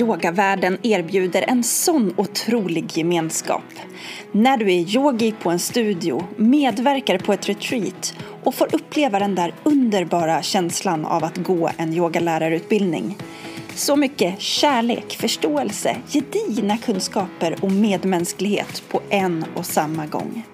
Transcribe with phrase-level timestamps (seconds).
[0.00, 3.62] yogavärlden erbjuder en sån otrolig gemenskap.
[4.32, 8.14] När du är yogi på en studio, medverkar på ett retreat
[8.44, 13.16] och får uppleva den där underbara känslan av att gå en yogalärarutbildning.
[13.74, 20.46] Så mycket kärlek, förståelse, gedigna kunskaper och medmänsklighet på en och samma gång.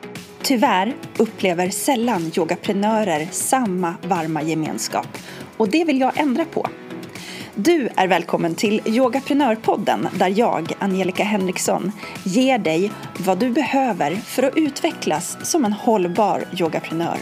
[0.43, 5.19] Tyvärr upplever sällan yogaprenörer samma varma gemenskap
[5.57, 6.67] och det vill jag ändra på.
[7.57, 11.93] Du är välkommen till Yogaprenörpodden där jag, Angelica Henriksson,
[12.25, 17.19] ger dig vad du behöver för att utvecklas som en hållbar yogaprenör.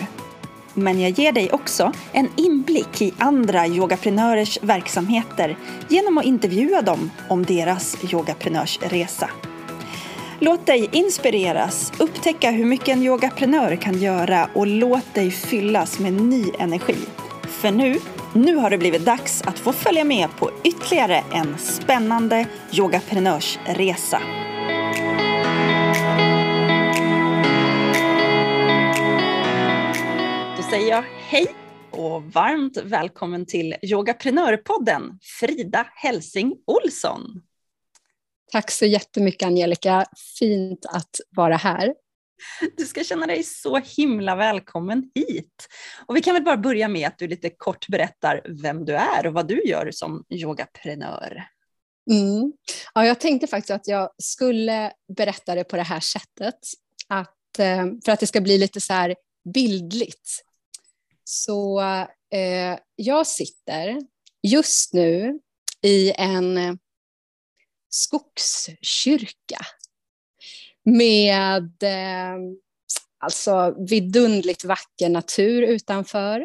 [0.74, 5.56] Men jag ger dig också en inblick i andra yogaprenörers verksamheter
[5.88, 9.30] genom att intervjua dem om deras yogaprenörsresa.
[10.38, 16.12] Låt dig inspireras, upptäcka hur mycket en yogaprenör kan göra och låt dig fyllas med
[16.12, 16.96] ny energi.
[17.62, 17.94] För nu
[18.34, 24.22] nu har det blivit dags att få följa med på ytterligare en spännande yogaprenörsresa.
[30.56, 31.46] Då säger jag hej
[31.90, 37.42] och varmt välkommen till Yogaprenörpodden Frida Helsing Olsson.
[38.52, 40.06] Tack så jättemycket Angelica,
[40.38, 41.94] fint att vara här.
[42.76, 45.68] Du ska känna dig så himla välkommen hit.
[46.06, 49.26] Och vi kan väl bara börja med att du lite kort berättar vem du är
[49.26, 51.44] och vad du gör som yogaprenör.
[52.10, 52.52] Mm.
[52.94, 56.58] Ja, jag tänkte faktiskt att jag skulle berätta det på det här sättet.
[57.08, 59.14] Att, eh, för att det ska bli lite så här
[59.54, 60.42] bildligt.
[61.24, 61.80] Så
[62.32, 64.00] eh, jag sitter
[64.42, 65.38] just nu
[65.82, 66.74] i en eh,
[67.90, 69.58] skogskyrka
[70.84, 72.38] med eh,
[73.18, 76.40] alltså vidundligt vacker natur utanför.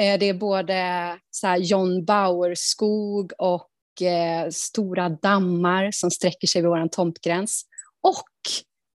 [0.00, 6.62] Eh, det är både så här John Bauer-skog och eh, stora dammar som sträcker sig
[6.62, 7.62] vid vår tomtgräns.
[8.00, 8.28] Och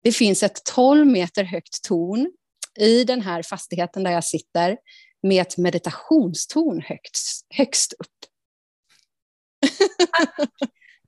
[0.03, 2.33] det finns ett 12 meter högt torn
[2.79, 4.77] i den här fastigheten där jag sitter
[5.23, 8.09] med ett meditationstorn högst, högst upp.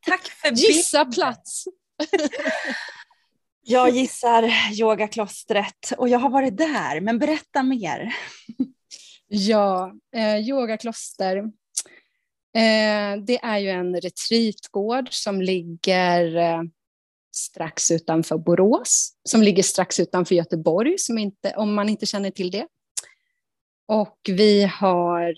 [0.06, 1.64] Tack, Tack för Gissa plats!
[3.68, 4.50] Jag gissar
[4.80, 8.14] yogaklostret och jag har varit där, men berätta mer.
[9.28, 11.36] Ja, eh, yogakloster.
[12.56, 16.62] Eh, det är ju en retreatgård som ligger eh,
[17.36, 22.50] strax utanför Borås, som ligger strax utanför Göteborg, som inte, om man inte känner till
[22.50, 22.66] det.
[23.88, 25.34] Och vi har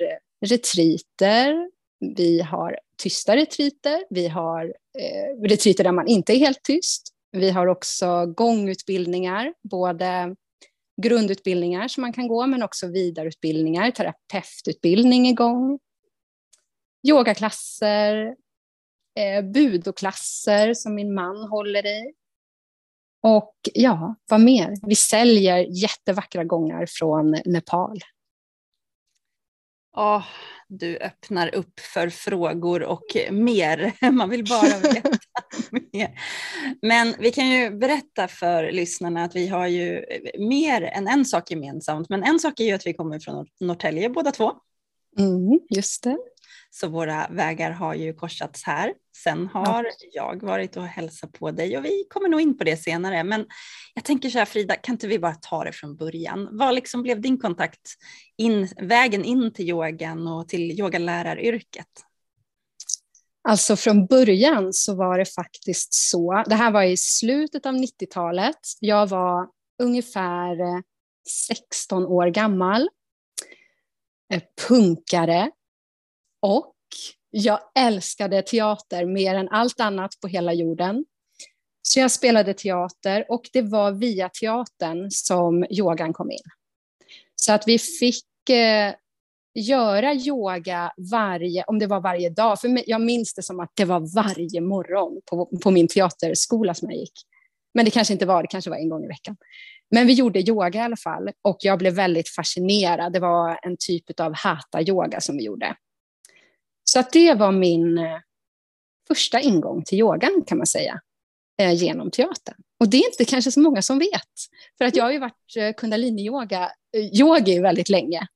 [0.46, 1.70] retriter,
[2.16, 4.64] vi har tysta retriter, vi har
[4.98, 10.36] eh, retriter där man inte är helt tyst, vi har också gångutbildningar, både
[11.02, 15.78] grundutbildningar som man kan gå, men också vidareutbildningar, terapeututbildning igång,
[17.08, 18.36] yogaklasser,
[19.18, 22.12] eh, budoklasser som min man håller i.
[23.22, 24.74] Och ja, vad mer?
[24.86, 27.98] Vi säljer jättevackra gångar från Nepal.
[29.98, 30.24] Oh,
[30.68, 33.92] du öppnar upp för frågor och mer.
[34.10, 35.10] Man vill bara veta
[35.92, 36.20] mer.
[36.82, 41.24] Men vi kan ju berätta för lyssnarna att vi har ju eh, mer än en
[41.24, 42.08] sak gemensamt.
[42.08, 44.52] Men en sak är ju att vi kommer från Norrtälje båda två.
[45.18, 46.18] Mm, just det.
[46.70, 48.92] Så våra vägar har ju korsats här.
[49.16, 49.90] Sen har ja.
[50.12, 53.24] jag varit och hälsat på dig och vi kommer nog in på det senare.
[53.24, 53.46] Men
[53.94, 56.48] jag tänker så här Frida, kan inte vi bara ta det från början?
[56.52, 57.80] Vad liksom blev din kontakt,
[58.36, 61.86] in, vägen in till yogan och till yogaläraryrket?
[63.48, 68.58] Alltså från början så var det faktiskt så, det här var i slutet av 90-talet,
[68.80, 69.48] jag var
[69.82, 70.56] ungefär
[71.48, 72.88] 16 år gammal,
[74.34, 75.50] eh, punkare
[76.40, 76.74] och
[77.30, 81.04] jag älskade teater mer än allt annat på hela jorden.
[81.82, 86.38] Så jag spelade teater och det var via teatern som yogan kom in.
[87.36, 88.94] Så att vi fick eh,
[89.54, 93.84] göra yoga varje, om det var varje dag, för jag minns det som att det
[93.84, 97.12] var varje morgon på, på min teaterskola som jag gick.
[97.74, 99.36] Men det kanske inte var, det kanske var en gång i veckan.
[99.90, 103.12] Men vi gjorde yoga i alla fall och jag blev väldigt fascinerad.
[103.12, 105.76] Det var en typ av hatha-yoga som vi gjorde.
[106.88, 108.18] Så att det var min eh,
[109.08, 111.00] första ingång till yogan kan man säga,
[111.60, 112.56] eh, genom teatern.
[112.80, 114.34] Och det är inte kanske så många som vet,
[114.78, 118.26] för att jag har ju varit eh, kundalini-yogi eh, väldigt länge,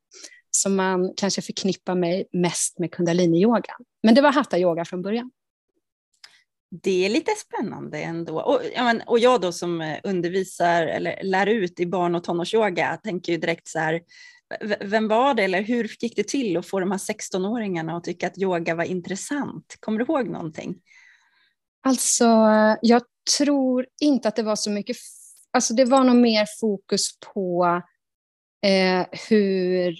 [0.50, 3.74] så man kanske förknippar mig mest med kundaliniyoga.
[4.02, 5.30] Men det var hatta-yoga från början.
[6.82, 8.40] Det är lite spännande ändå.
[8.40, 12.96] Och, ja, men, och jag då som undervisar eller lär ut i barn och tonårsyoga
[13.04, 14.00] tänker ju direkt så här,
[14.80, 18.26] vem var det eller hur gick det till att få de här 16-åringarna att tycka
[18.26, 19.76] att yoga var intressant?
[19.80, 20.74] Kommer du ihåg någonting?
[21.84, 22.24] Alltså,
[22.82, 23.02] jag
[23.38, 24.96] tror inte att det var så mycket,
[25.50, 27.82] alltså det var nog mer fokus på
[28.66, 29.94] eh, hur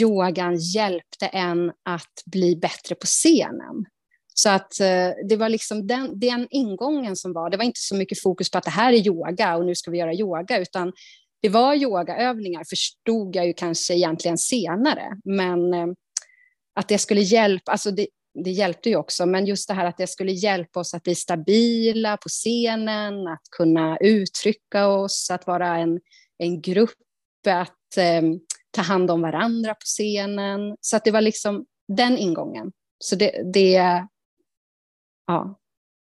[0.00, 3.84] yogan hjälpte en att bli bättre på scenen.
[4.34, 7.94] Så att eh, det var liksom den, den ingången som var, det var inte så
[7.94, 10.92] mycket fokus på att det här är yoga och nu ska vi göra yoga, utan
[11.42, 15.86] det var yogaövningar förstod jag ju kanske egentligen senare, men eh,
[16.74, 18.06] att det skulle hjälpa, alltså det,
[18.44, 21.14] det hjälpte ju också, men just det här att det skulle hjälpa oss att bli
[21.14, 26.00] stabila på scenen, att kunna uttrycka oss, att vara en,
[26.38, 26.90] en grupp,
[27.46, 28.22] att eh,
[28.70, 30.76] ta hand om varandra på scenen.
[30.80, 32.72] Så att det var liksom den ingången.
[32.98, 34.04] Så det, det
[35.26, 35.58] ja.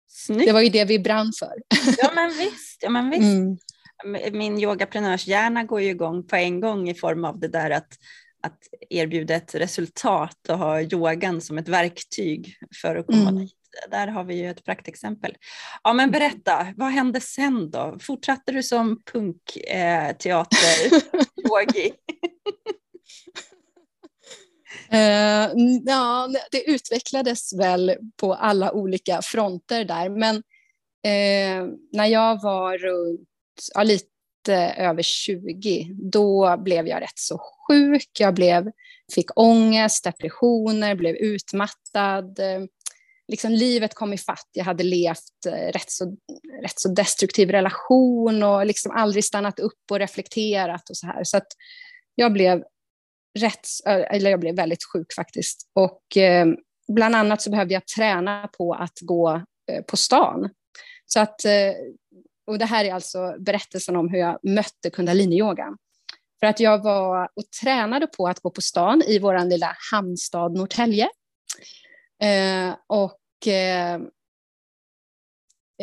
[0.10, 0.46] Snyggt.
[0.46, 1.54] Det var ju det vi brann för.
[1.98, 2.84] Ja men visst.
[2.84, 3.22] Ja, men visst.
[3.22, 3.58] Mm.
[4.32, 7.94] Min yogaprenörshjärna går ju igång på en gång i form av det där att,
[8.44, 8.60] att
[8.90, 13.36] erbjuda ett resultat och ha yogan som ett verktyg för att komma mm.
[13.36, 13.54] dit.
[13.92, 15.36] Där har vi ju ett praktexempel.
[15.84, 17.98] Ja men berätta, vad hände sen då?
[18.02, 21.92] Fortsatte du som punkteater-yogi?
[24.94, 25.50] Uh,
[25.86, 33.30] ja, det utvecklades väl på alla olika fronter där, men uh, när jag var runt,
[33.76, 38.10] ja, lite över 20, då blev jag rätt så sjuk.
[38.20, 38.72] Jag blev,
[39.16, 42.40] fick ångest, depressioner, blev utmattad.
[43.28, 44.50] Liksom livet kom i fatt.
[44.52, 46.18] Jag hade levt eh, rätt så,
[46.62, 51.24] rätt så destruktiv relation och liksom aldrig stannat upp och reflekterat och så här.
[51.24, 51.48] Så att
[52.16, 52.64] jag blev
[53.40, 55.70] rätt, eller jag blev väldigt sjuk faktiskt.
[55.74, 56.48] Och eh,
[56.88, 60.50] bland annat så behövde jag träna på att gå eh, på stan.
[61.06, 61.74] Så att, eh,
[62.48, 65.78] och det här är alltså berättelsen om hur jag mötte kundaliniyogan.
[66.40, 70.54] För att jag var och tränade på att gå på stan i vår lilla hamnstad
[70.54, 71.10] Norrtälje.
[72.22, 74.02] Eh, och eh,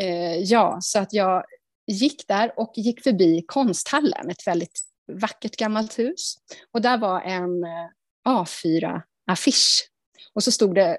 [0.01, 1.45] eh, ja, så att jag
[1.87, 4.81] gick där och gick förbi konsthallen, ett väldigt
[5.13, 6.35] vackert gammalt hus.
[6.73, 7.89] Och där var en eh,
[8.29, 9.89] A4-affisch.
[10.33, 10.99] Och så stod det,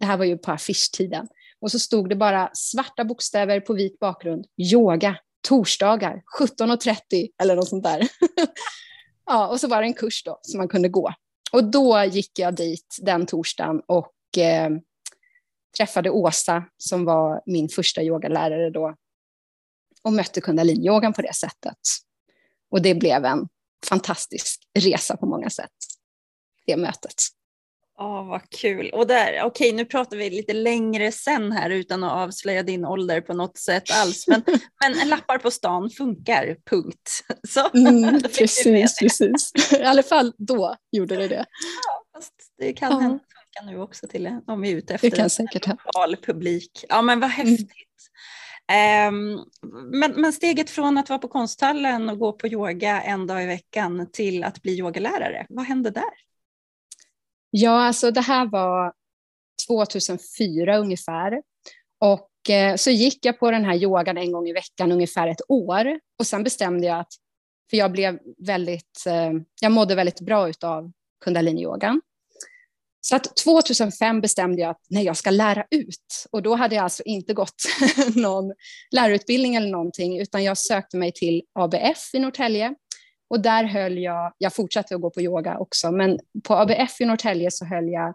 [0.00, 1.28] det här var ju på affischtiden,
[1.60, 5.16] och så stod det bara svarta bokstäver på vit bakgrund, yoga,
[5.48, 8.08] torsdagar, 17.30 eller något sånt där.
[9.26, 11.12] ja, och så var det en kurs då som man kunde gå.
[11.52, 14.70] Och då gick jag dit den torsdagen och eh,
[15.76, 18.94] träffade Åsa som var min första yogalärare då
[20.02, 21.78] och mötte kundaliniyogan på det sättet.
[22.70, 23.48] Och det blev en
[23.88, 25.72] fantastisk resa på många sätt,
[26.66, 27.14] det mötet.
[28.00, 28.90] Ja, oh, vad kul.
[28.90, 33.20] Och där, okej, nu pratar vi lite längre sen här utan att avslöja din ålder
[33.20, 34.26] på något sätt alls.
[34.26, 34.42] Men,
[34.80, 37.24] men lappar på stan funkar, punkt.
[37.48, 39.52] Så, mm, precis, precis.
[39.72, 41.44] I alla fall då gjorde det det.
[41.86, 42.98] Ja, fast det kan ja.
[42.98, 46.16] hända funka nu också till om vi är ute efter det kan säkert en lokal
[46.16, 46.84] publik.
[46.88, 47.46] Ja, men vad mm.
[47.46, 47.78] häftigt.
[48.72, 49.40] Mm.
[49.92, 53.46] Men, men, steget från att vara på konsthallen och gå på yoga en dag i
[53.46, 56.27] veckan till att bli yogalärare, vad hände där?
[57.50, 58.92] Ja, alltså det här var
[59.68, 61.42] 2004 ungefär.
[62.00, 65.40] Och eh, så gick jag på den här yogan en gång i veckan ungefär ett
[65.48, 66.00] år.
[66.18, 67.12] Och sen bestämde jag att,
[67.70, 69.30] för jag blev väldigt, eh,
[69.60, 70.92] jag mådde väldigt bra av
[71.24, 72.00] kundaliniyogan.
[73.00, 76.26] Så att 2005 bestämde jag att nej, jag ska lära ut.
[76.30, 77.62] Och då hade jag alltså inte gått
[78.14, 78.52] någon
[78.90, 82.74] lärarutbildning eller någonting, utan jag sökte mig till ABF i Norrtälje.
[83.30, 87.04] Och där höll jag, jag fortsatte att gå på yoga också, men på ABF i
[87.04, 88.14] Norrtälje så höll jag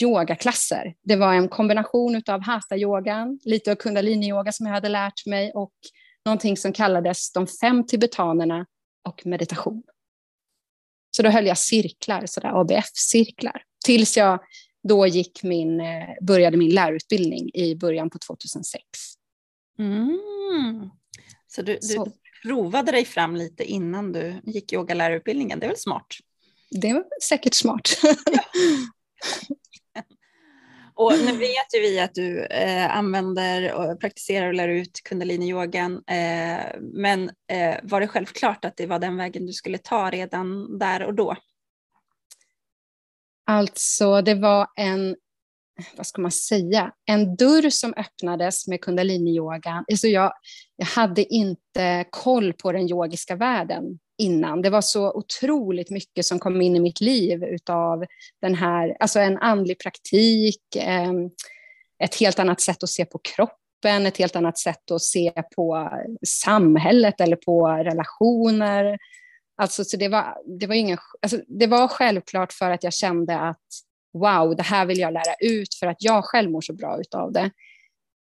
[0.00, 0.94] yogaklasser.
[1.02, 5.72] Det var en kombination av hatha-yogan, lite av kundalini-yoga som jag hade lärt mig och
[6.24, 8.66] någonting som kallades de fem tibetanerna
[9.08, 9.82] och meditation.
[11.16, 13.62] Så då höll jag cirklar, sådär ABF-cirklar.
[13.84, 14.40] Tills jag
[14.88, 18.84] då gick min, eh, började min lärarutbildning i början på 2006.
[19.78, 20.90] Mm.
[21.46, 22.08] Så du, Så.
[22.42, 26.06] Provade dig fram lite innan du gick yogalärarutbildningen, det är väl smart?
[26.70, 27.88] Det var säkert smart.
[30.94, 36.02] Och nu vet ju vi att du eh, använder och praktiserar och lär ut kundalini-yogan.
[36.06, 40.78] Eh, men eh, var det självklart att det var den vägen du skulle ta redan
[40.78, 41.36] där och då?
[43.46, 45.16] Alltså, det var en,
[45.96, 49.84] vad ska man säga, en dörr som öppnades med kundaliniyogan.
[49.90, 50.32] Alltså jag,
[50.76, 54.62] jag hade inte koll på den yogiska världen innan.
[54.62, 58.04] Det var så otroligt mycket som kom in i mitt liv utav
[58.42, 61.30] den här, alltså en andlig praktik, ehm,
[62.04, 65.90] ett helt annat sätt att se på kroppen, ett helt annat sätt att se på
[66.26, 68.98] samhället eller på relationer.
[69.62, 73.38] Alltså, så det, var, det, var ingen, alltså, det var självklart för att jag kände
[73.38, 73.66] att
[74.12, 77.32] wow, det här vill jag lära ut för att jag själv mår så bra av
[77.32, 77.50] det.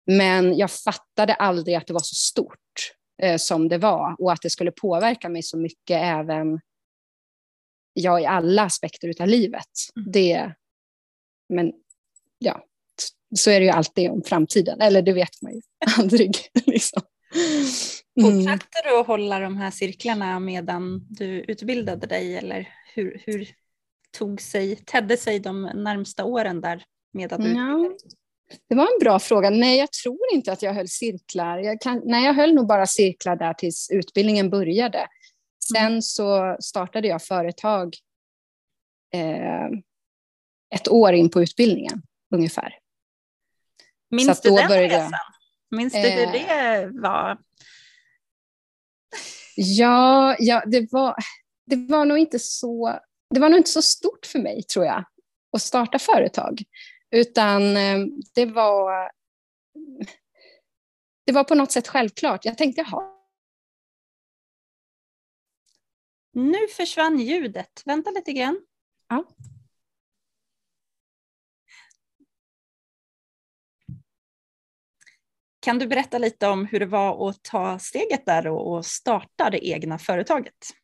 [0.07, 2.93] Men jag fattade aldrig att det var så stort
[3.23, 6.61] eh, som det var och att det skulle påverka mig så mycket även
[7.93, 9.69] ja, i alla aspekter av livet.
[9.97, 10.13] Mm.
[10.13, 10.55] Det,
[11.49, 11.73] men
[12.39, 12.65] ja,
[13.37, 15.61] så är det ju alltid om framtiden, eller det vet man ju
[15.99, 16.37] aldrig.
[16.67, 17.03] Liksom.
[18.21, 18.45] Mm.
[18.45, 23.49] Fortsatte du att hålla de här cirklarna medan du utbildade dig eller hur, hur
[24.19, 27.91] tog sig, tedde sig de närmsta åren där medan du ja.
[28.69, 29.51] Det var en bra fråga.
[29.51, 31.59] Nej, jag tror inte att jag höll cirklar.
[31.59, 35.07] Jag kan, nej, jag höll nog bara cirklar där tills utbildningen började.
[35.73, 36.03] Sen mm.
[36.03, 37.95] så startade jag företag
[39.15, 39.67] eh,
[40.75, 42.03] ett år in på utbildningen
[42.35, 42.75] ungefär.
[44.11, 45.13] Minns du den började, resan?
[45.71, 47.39] Minns du hur eh, det var?
[49.57, 51.15] Ja, ja det, var,
[51.67, 55.05] det var nog inte så det var nog inte så stort för mig, tror jag,
[55.53, 56.63] att starta företag.
[57.11, 57.99] Utan eh,
[58.35, 59.11] det var,
[61.27, 62.45] det var på något sätt självklart.
[62.45, 63.15] Jag tänkte, jaha.
[66.33, 67.83] Nu försvann ljudet.
[67.85, 68.61] Vänta lite grann.
[69.09, 69.25] Ja.
[75.61, 79.69] Kan du berätta lite om hur det var att ta steget där och starta det
[79.69, 80.78] egna företaget?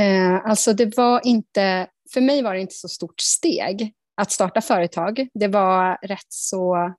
[0.00, 4.60] Eh, alltså det var inte, för mig var det inte så stort steg att starta
[4.60, 5.28] företag.
[5.34, 6.94] Det var rätt så,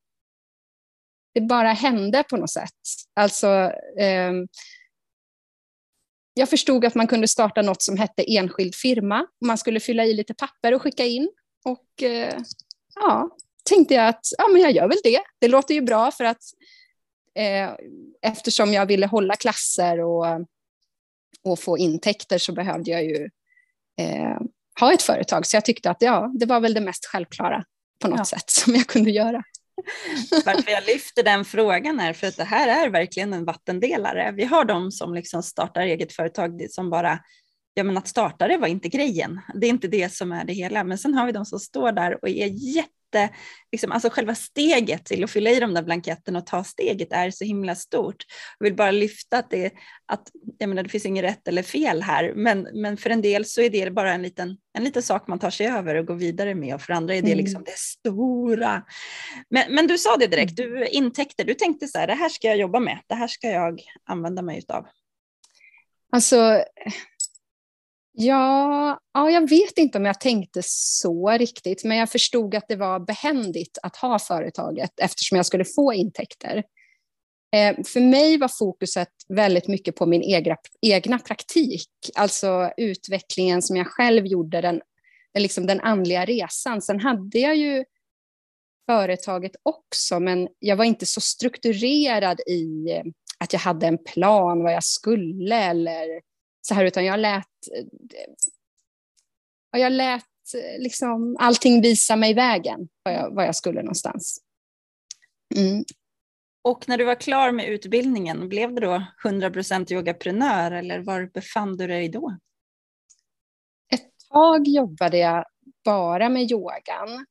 [1.33, 2.71] det bara hände på något sätt.
[3.15, 3.47] Alltså,
[3.99, 4.31] eh,
[6.33, 9.27] jag förstod att man kunde starta något som hette enskild firma.
[9.45, 11.29] Man skulle fylla i lite papper och skicka in.
[11.65, 12.37] Och eh,
[12.95, 13.29] ja,
[13.69, 15.19] tänkte jag att ja, men jag gör väl det.
[15.39, 16.41] Det låter ju bra för att
[17.35, 17.69] eh,
[18.21, 20.25] eftersom jag ville hålla klasser och
[21.51, 23.29] och få intäkter så behövde jag ju
[23.99, 24.37] eh,
[24.79, 25.45] ha ett företag.
[25.45, 27.63] Så jag tyckte att ja, det var väl det mest självklara
[28.01, 28.25] på något ja.
[28.25, 29.43] sätt som jag kunde göra.
[30.45, 34.31] Varför jag lyfter den frågan är för att det här är verkligen en vattendelare.
[34.35, 37.19] Vi har de som liksom startar eget företag som bara
[37.73, 39.41] ja men att starta det var inte grejen.
[39.53, 40.83] Det är inte det som är det hela.
[40.83, 43.35] Men sen har vi de som står där och är jätte jätte,
[43.71, 47.31] liksom, alltså själva steget till att fylla i de där blanketterna och ta steget är
[47.31, 48.25] så himla stort.
[48.59, 49.73] Jag vill bara lyfta att det,
[50.05, 53.45] att, jag menar, det finns inget rätt eller fel här, men, men för en del
[53.45, 56.15] så är det bara en liten, en liten sak man tar sig över och går
[56.15, 57.37] vidare med och för andra är det mm.
[57.37, 58.83] liksom det stora.
[59.49, 60.71] Men, men du sa det direkt, mm.
[60.71, 63.47] du intäkter, du tänkte så här, det här ska jag jobba med, det här ska
[63.47, 64.87] jag använda mig utav.
[66.11, 66.63] Alltså,
[68.19, 72.75] Ja, ja, jag vet inte om jag tänkte så riktigt, men jag förstod att det
[72.75, 76.63] var behändigt att ha företaget eftersom jag skulle få intäkter.
[77.55, 83.75] Eh, för mig var fokuset väldigt mycket på min egna, egna praktik, alltså utvecklingen som
[83.75, 84.81] jag själv gjorde, den,
[85.37, 86.81] liksom den andliga resan.
[86.81, 87.85] Sen hade jag ju
[88.89, 92.87] företaget också, men jag var inte så strukturerad i
[93.37, 96.21] att jag hade en plan vad jag skulle eller
[96.61, 97.47] så här, utan jag lät,
[99.71, 100.23] jag lät
[100.79, 104.41] liksom allting visa mig vägen, vad jag, vad jag skulle någonstans.
[105.55, 105.83] Mm.
[106.61, 111.77] Och när du var klar med utbildningen, blev du då 100% yogaprenör eller var befann
[111.77, 112.37] du dig då?
[113.93, 115.45] Ett tag jobbade jag
[115.85, 117.25] bara med yogan,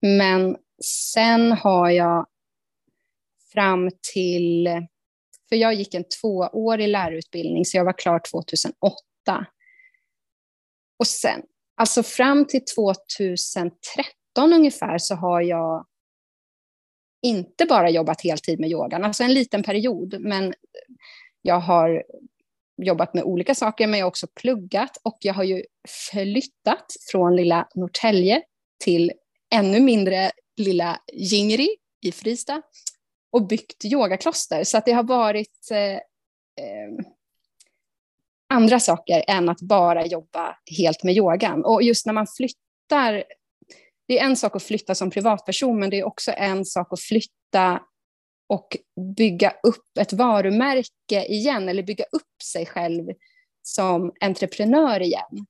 [0.00, 2.26] men sen har jag
[3.52, 4.68] fram till
[5.54, 9.46] för jag gick en tvåårig lärarutbildning, så jag var klar 2008.
[10.98, 11.42] Och sen,
[11.76, 15.86] alltså fram till 2013 ungefär, så har jag
[17.22, 20.54] inte bara jobbat heltid med yogan, alltså en liten period, men
[21.42, 22.02] jag har
[22.82, 24.96] jobbat med olika saker, men jag har också pluggat.
[25.02, 25.64] Och jag har ju
[26.10, 28.42] flyttat från lilla Norrtälje
[28.84, 29.12] till
[29.54, 32.62] ännu mindre lilla Jingri i Fristad
[33.34, 34.64] och byggt yogakloster.
[34.64, 35.94] Så att det har varit eh,
[36.64, 37.06] eh,
[38.48, 41.64] andra saker än att bara jobba helt med yogan.
[41.64, 43.24] Och just när man flyttar,
[44.08, 47.00] det är en sak att flytta som privatperson, men det är också en sak att
[47.00, 47.82] flytta
[48.48, 48.76] och
[49.16, 53.04] bygga upp ett varumärke igen, eller bygga upp sig själv
[53.62, 55.46] som entreprenör igen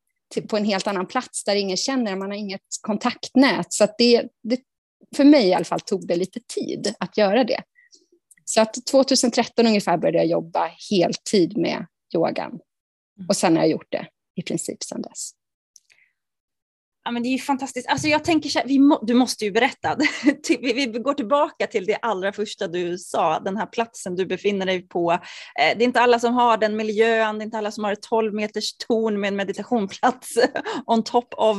[0.48, 3.72] på en helt annan plats där ingen känner, man har inget kontaktnät.
[3.72, 4.60] Så det, det,
[5.16, 7.62] för mig i alla fall tog det lite tid att göra det.
[8.54, 12.50] Så att 2013 ungefär började jag jobba heltid med yogan.
[12.50, 13.28] Mm.
[13.28, 14.06] Och sen har jag gjort det
[14.36, 15.30] i princip sedan dess.
[17.04, 17.88] Ja, men det är ju fantastiskt.
[17.88, 19.96] Alltså jag tänker så här, vi må, du måste ju berätta.
[20.48, 24.66] vi, vi går tillbaka till det allra första du sa, den här platsen du befinner
[24.66, 25.12] dig på.
[25.12, 25.18] Eh,
[25.78, 28.02] det är inte alla som har den miljön, det är inte alla som har ett
[28.02, 30.38] 12 meters torn med en meditationplats
[30.86, 31.56] on top of.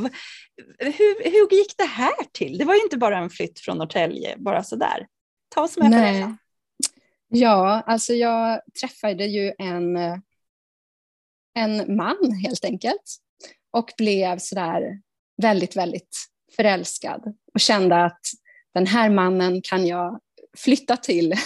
[0.79, 2.57] Hur, hur gick det här till?
[2.57, 5.07] Det var ju inte bara en flytt från Norrtälje, bara sådär.
[5.55, 6.21] Ta oss med Nej.
[6.21, 6.37] på det.
[7.37, 10.17] Ja, alltså jag träffade ju en, eh,
[11.55, 13.17] en man helt enkelt
[13.71, 15.01] och blev sådär
[15.41, 16.17] väldigt, väldigt
[16.55, 18.19] förälskad och kände att
[18.73, 20.19] den här mannen kan jag
[20.57, 21.33] flytta till.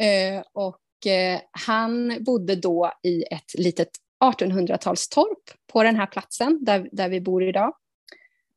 [0.00, 3.88] Eh, och eh, han bodde då i ett litet
[4.24, 7.74] 1800-talstorp på den här platsen där, där vi bor idag.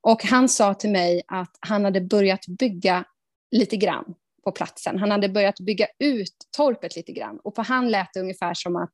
[0.01, 3.05] Och han sa till mig att han hade börjat bygga
[3.51, 4.15] lite grann
[4.45, 4.99] på platsen.
[4.99, 8.75] Han hade börjat bygga ut torpet lite grann och på han lät det ungefär som
[8.75, 8.93] att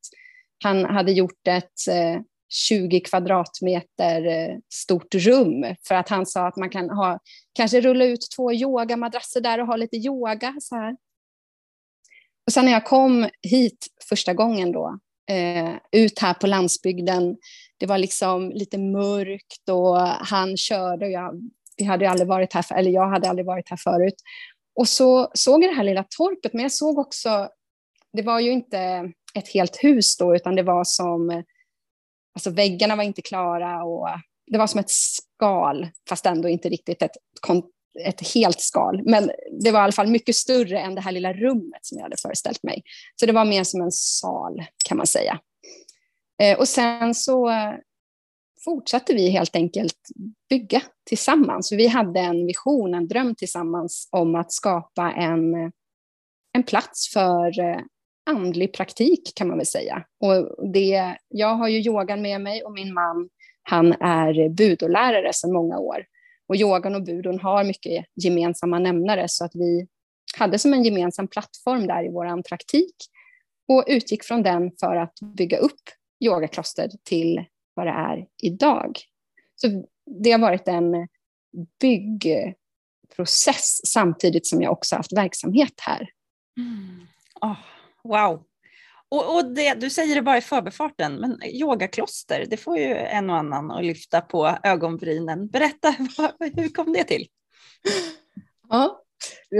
[0.64, 2.20] han hade gjort ett eh,
[2.52, 7.18] 20 kvadratmeter eh, stort rum för att han sa att man kan ha,
[7.52, 10.96] kanske rulla ut två yogamadrasser där och ha lite yoga så här.
[12.46, 14.98] Och sen när jag kom hit första gången då,
[15.30, 17.36] eh, ut här på landsbygden,
[17.78, 21.40] det var liksom lite mörkt och han körde och jag,
[21.76, 24.14] vi hade aldrig varit här, eller jag hade aldrig varit här förut.
[24.74, 27.48] Och så såg jag det här lilla torpet, men jag såg också,
[28.12, 31.42] det var ju inte ett helt hus då, utan det var som
[32.34, 34.08] Alltså väggarna var inte klara och
[34.46, 37.16] det var som ett skal, fast ändå inte riktigt ett,
[38.04, 39.02] ett helt skal.
[39.04, 39.30] Men
[39.62, 42.16] det var i alla fall mycket större än det här lilla rummet som jag hade
[42.22, 42.82] föreställt mig.
[43.16, 45.38] Så det var mer som en sal kan man säga.
[46.42, 47.50] Eh, och sen så
[48.64, 49.98] fortsatte vi helt enkelt
[50.48, 51.72] bygga tillsammans.
[51.72, 55.54] Vi hade en vision, en dröm tillsammans om att skapa en,
[56.52, 57.80] en plats för eh,
[58.30, 60.04] andlig praktik kan man väl säga.
[60.20, 63.28] Och det, jag har ju yogan med mig och min man
[63.62, 66.04] han är budolärare sedan många år.
[66.48, 69.86] Och yogan och budon har mycket gemensamma nämnare så att vi
[70.38, 72.94] hade som en gemensam plattform där i vår praktik
[73.68, 75.80] och utgick från den för att bygga upp
[76.24, 78.98] yogakloster till vad det är idag.
[79.56, 79.84] Så
[80.22, 81.08] det har varit en
[81.80, 86.08] byggprocess samtidigt som jag också haft verksamhet här.
[86.58, 87.06] Mm.
[87.40, 87.56] Oh,
[88.04, 88.42] Wow.
[89.08, 93.30] Och, och det, du säger det bara i förbifarten, men yogakloster, det får ju en
[93.30, 95.48] och annan att lyfta på ögonbrynen.
[95.48, 95.90] Berätta,
[96.56, 97.26] hur kom det till?
[98.68, 99.02] Ja,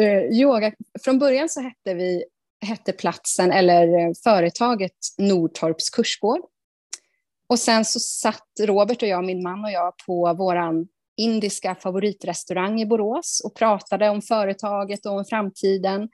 [0.03, 0.73] eh, yoga,
[1.05, 2.25] från början så hette vi
[2.67, 6.41] hette platsen eller eh, företaget Nordtorps kursgård.
[7.53, 12.81] Och sen så satt Robert och jag, min man och jag, på våran indiska favoritrestaurang
[12.81, 16.09] i Borås och pratade om företaget och om framtiden.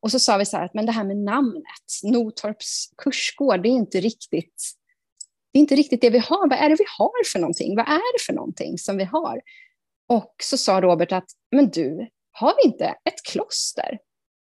[0.00, 3.68] Och så sa vi så här att men det här med namnet, Notorps kursgård, det
[3.68, 4.62] är inte riktigt
[5.52, 6.48] det är inte riktigt det vi har.
[6.48, 7.76] Vad är det vi har för någonting?
[7.76, 9.40] Vad är det för någonting som vi har?
[10.08, 13.98] Och så sa Robert att, men du, har vi inte ett kloster?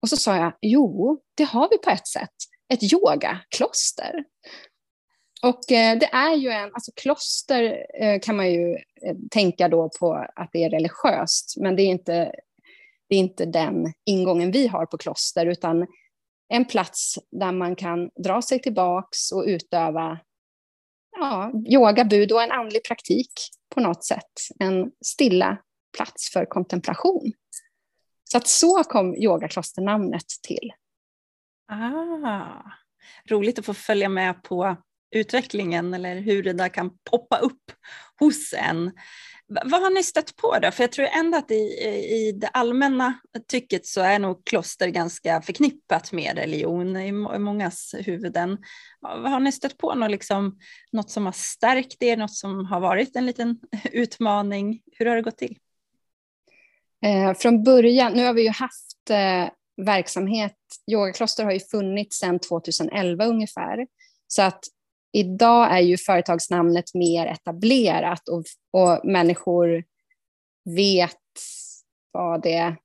[0.03, 2.35] Och så sa jag, jo, det har vi på ett sätt.
[2.73, 4.25] Ett yogakloster.
[5.43, 9.91] Och eh, det är ju en, alltså kloster eh, kan man ju eh, tänka då
[10.01, 12.33] på att det är religiöst, men det är inte
[13.09, 15.87] det är inte den ingången vi har på kloster, utan
[16.49, 20.19] en plats där man kan dra sig tillbaks och utöva
[21.17, 23.33] ja, yoga, bud och en andlig praktik
[23.75, 24.33] på något sätt.
[24.59, 25.59] En stilla
[25.97, 27.33] plats för kontemplation.
[28.25, 30.73] Så att så kom yogaklosternamnet till.
[31.69, 32.63] Ah,
[33.31, 34.77] roligt att få följa med på
[35.11, 37.73] utvecklingen eller hur det där kan poppa upp
[38.21, 38.93] hos en.
[39.65, 40.71] Vad har ni stött på då?
[40.71, 43.15] För jag tror ändå att i, i det allmänna
[43.49, 48.59] tycket så är nog kloster ganska förknippat med religion i mångas huvuden.
[49.01, 49.95] Vad har ni stött på?
[49.95, 50.59] Något, liksom,
[50.93, 53.59] något som har stärkt er, något som har varit en liten
[53.93, 54.81] utmaning?
[54.93, 55.59] Hur har det gått till?
[57.05, 59.49] Eh, från början, nu har vi ju haft eh,
[59.87, 60.57] verksamhet,
[60.91, 63.87] yogakloster har ju funnits sedan 2011 ungefär.
[64.27, 64.65] Så att
[65.13, 69.85] idag är ju företagsnamnet mer etablerat och, och människor
[70.77, 71.17] vet
[72.11, 72.77] vad, det,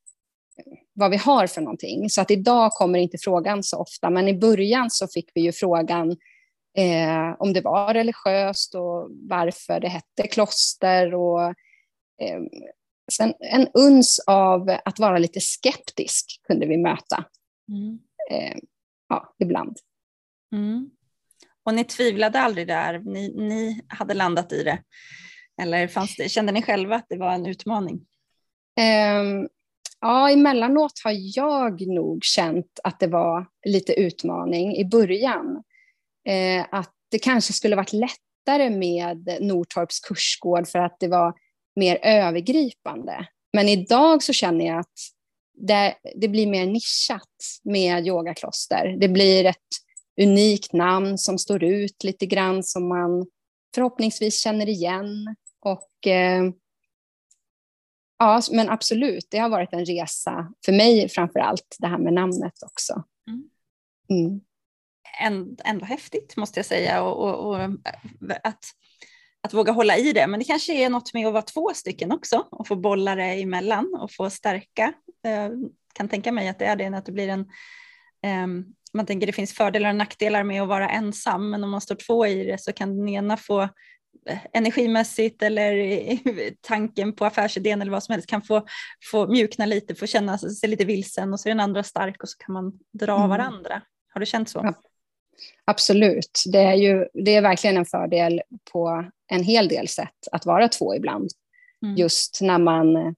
[0.94, 2.10] vad vi har för någonting.
[2.10, 5.52] Så att idag kommer inte frågan så ofta, men i början så fick vi ju
[5.52, 6.12] frågan
[6.78, 11.42] eh, om det var religiöst och varför det hette kloster och
[12.22, 12.42] eh,
[13.12, 17.26] sen en uns av att vara lite skeptisk kunde vi möta.
[17.70, 18.00] Mm.
[18.32, 18.58] Eh,
[19.10, 19.78] ja, ibland.
[20.52, 20.90] Mm.
[21.66, 24.80] Och ni tvivlade aldrig där, ni, ni hade landat i det?
[25.62, 27.96] Eller fanns det, kände ni själva att det var en utmaning?
[29.20, 29.50] Um,
[30.02, 35.64] ja, emellanåt har jag nog känt att det var lite utmaning i början.
[36.30, 41.34] Uh, att det kanske skulle varit lättare med Nortorps kursgård för att det var
[41.76, 43.28] mer övergripande.
[43.54, 44.94] Men idag så känner jag att
[45.68, 48.96] det, det blir mer nischat med yogakloster.
[49.00, 49.58] Det blir ett
[50.22, 53.26] unikt namn som står ut lite grann som man
[53.76, 55.36] förhoppningsvis känner igen.
[55.60, 56.44] Och eh,
[58.20, 62.14] ja, men absolut, det har varit en resa för mig framför allt, det här med
[62.14, 63.04] namnet också.
[63.28, 63.50] Mm.
[64.10, 64.42] Mm.
[65.66, 67.64] Ändå häftigt måste jag säga och, och, och,
[68.44, 68.66] att,
[69.42, 70.28] att våga hålla i det.
[70.28, 73.24] Men det kanske är något med att vara två stycken också och få bolla det
[73.24, 74.94] emellan och få stärka.
[75.22, 77.50] Jag kan tänka mig att det är det, att det blir en
[78.44, 81.82] um, man tänker det finns fördelar och nackdelar med att vara ensam, men om man
[81.82, 83.62] står två i det så kan den ena få
[84.30, 85.74] eh, energimässigt eller
[86.62, 88.66] tanken på affärsidén eller vad som helst kan få,
[89.12, 92.30] få mjukna lite, få känna sig lite vilsen och så är den andra stark och
[92.30, 93.30] så kan man dra mm.
[93.30, 93.82] varandra.
[94.14, 94.60] Har du känt så?
[94.64, 94.74] Ja,
[95.66, 100.46] absolut, det är, ju, det är verkligen en fördel på en hel del sätt att
[100.46, 101.30] vara två ibland.
[101.84, 101.96] Mm.
[101.96, 103.16] Just när man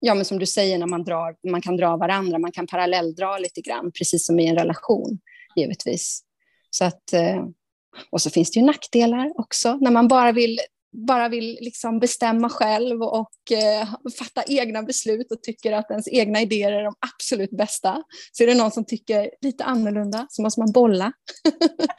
[0.00, 3.38] ja, men som du säger, när man, drar, man kan dra varandra, man kan parallelldra
[3.38, 5.18] lite grann, precis som i en relation,
[5.56, 6.22] givetvis.
[6.70, 7.44] Så att, eh,
[8.10, 10.58] och så finns det ju nackdelar också, när man bara vill
[10.92, 16.40] bara vill liksom bestämma själv och eh, fatta egna beslut och tycker att ens egna
[16.40, 18.02] idéer är de absolut bästa.
[18.32, 21.12] Så är det någon som tycker lite annorlunda så måste man bolla.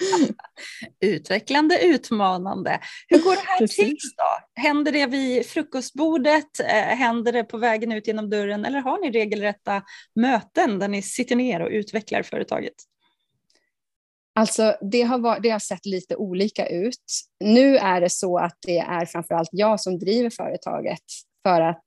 [1.01, 2.79] Utvecklande, utmanande.
[3.07, 3.77] Hur går det här Precis.
[3.77, 4.61] till då?
[4.61, 6.59] Händer det vid frukostbordet?
[6.59, 8.65] Eh, händer det på vägen ut genom dörren?
[8.65, 9.81] Eller har ni regelrätta
[10.15, 12.73] möten där ni sitter ner och utvecklar företaget?
[14.35, 17.05] Alltså det har, varit, det har sett lite olika ut.
[17.39, 21.03] Nu är det så att det är framförallt jag som driver företaget
[21.43, 21.83] för att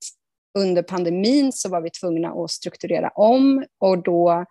[0.59, 4.45] under pandemin så var vi tvungna att strukturera om och då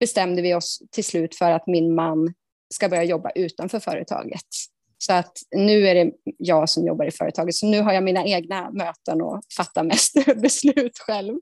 [0.00, 2.34] bestämde vi oss till slut för att min man
[2.74, 4.46] ska börja jobba utanför företaget.
[4.98, 8.24] Så att nu är det jag som jobbar i företaget, så nu har jag mina
[8.24, 11.34] egna möten och fattar mest beslut själv.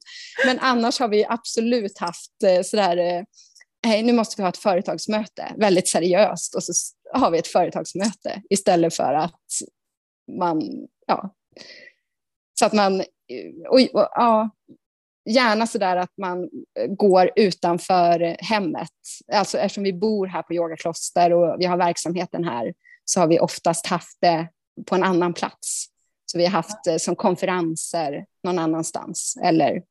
[0.46, 3.22] Men annars har vi absolut haft eh, sådär eh,
[3.84, 6.72] hej, nu måste vi ha ett företagsmöte, väldigt seriöst, och så
[7.12, 9.40] har vi ett företagsmöte istället för att
[10.38, 10.62] man,
[11.06, 11.34] ja,
[12.58, 13.00] så att man,
[13.68, 14.50] och, och, ja,
[15.30, 16.42] gärna så där att man
[16.78, 18.90] eh, går utanför hemmet.
[19.32, 23.40] Alltså eftersom vi bor här på yogakloster och vi har verksamheten här så har vi
[23.40, 24.48] oftast haft det
[24.86, 25.86] på en annan plats.
[26.26, 29.82] Så vi har haft det som konferenser någon annanstans eller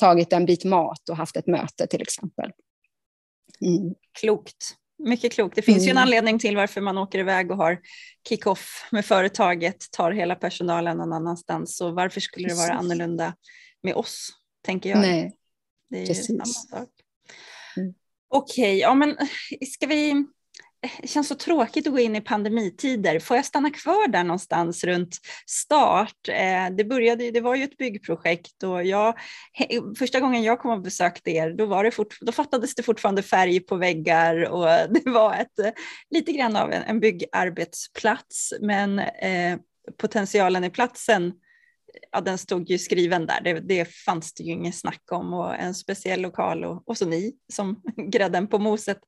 [0.00, 2.50] tagit en bit mat och haft ett möte till exempel.
[3.60, 3.94] Mm.
[4.20, 4.74] Klokt.
[4.98, 5.56] Mycket klokt.
[5.56, 5.86] Det finns mm.
[5.86, 6.02] ju en mm.
[6.02, 7.78] anledning till varför man åker iväg och har
[8.28, 11.76] kick-off med företaget, tar hela personalen någon annanstans.
[11.76, 13.34] Så varför skulle det vara annorlunda
[13.82, 14.30] med oss,
[14.64, 14.98] tänker jag.
[14.98, 15.36] Nej,
[15.90, 16.26] det är Precis.
[16.26, 16.88] samma sak.
[17.76, 17.94] Mm.
[18.28, 19.16] Okej, okay, ja men
[19.74, 20.26] ska vi
[20.80, 23.18] det känns så tråkigt att gå in i pandemitider.
[23.18, 26.28] Får jag stanna kvar där någonstans runt start?
[26.28, 29.14] Eh, det, började, det var ju ett byggprojekt och jag,
[29.98, 33.22] första gången jag kom och besökte er då, var det fort, då fattades det fortfarande
[33.22, 35.70] färg på väggar och det var ett, eh,
[36.10, 39.58] lite grann av en, en byggarbetsplats men eh,
[39.96, 41.32] potentialen i platsen
[42.12, 45.54] ja, den stod ju skriven där, det, det fanns det ju inget snack om och
[45.54, 48.98] en speciell lokal och, och så ni som grädden på moset.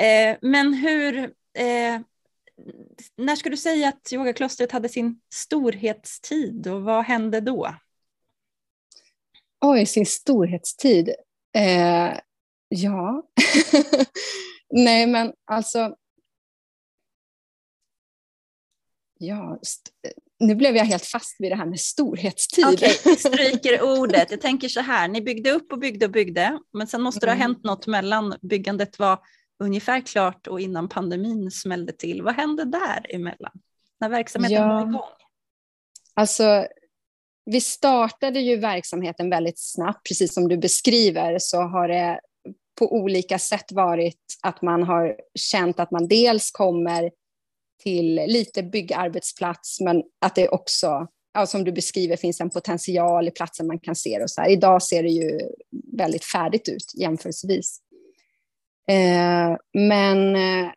[0.00, 1.18] Eh, men hur,
[1.54, 2.00] eh,
[3.16, 7.74] när skulle du säga att yogaklostret hade sin storhetstid och vad hände då?
[9.60, 11.08] Oj, sin storhetstid?
[11.56, 12.18] Eh,
[12.68, 13.22] ja,
[14.70, 15.96] nej men alltså
[19.18, 19.58] Ja,
[20.38, 22.66] nu blev jag helt fast vid det här med storhetstid.
[22.66, 24.30] Okej, okay, stryker ordet.
[24.30, 27.30] Jag tänker så här, ni byggde upp och byggde och byggde, men sen måste det
[27.30, 27.42] ha mm.
[27.42, 29.18] hänt något mellan byggandet var
[29.58, 32.22] ungefär klart och innan pandemin smällde till.
[32.22, 33.52] Vad hände däremellan?
[34.00, 35.00] När verksamheten ja, var igång?
[36.14, 36.66] Alltså,
[37.44, 42.20] vi startade ju verksamheten väldigt snabbt, precis som du beskriver så har det
[42.78, 47.10] på olika sätt varit att man har känt att man dels kommer
[47.82, 53.30] till lite byggarbetsplats, men att det också, ja, som du beskriver, finns en potential i
[53.30, 54.24] platsen man kan se det.
[54.24, 54.50] Och så här.
[54.50, 55.40] Idag ser det ju
[55.92, 57.80] väldigt färdigt ut jämförelsevis.
[58.90, 60.72] Eh, men eh,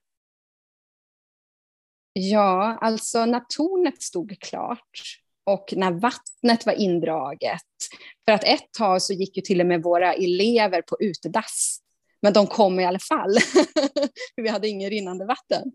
[2.14, 7.62] ja, alltså när tornet stod klart och när vattnet var indraget.
[8.26, 11.80] För att ett tag så gick ju till och med våra elever på utedass.
[12.22, 13.38] Men de kom i alla fall.
[14.36, 15.72] vi hade ingen rinnande vatten.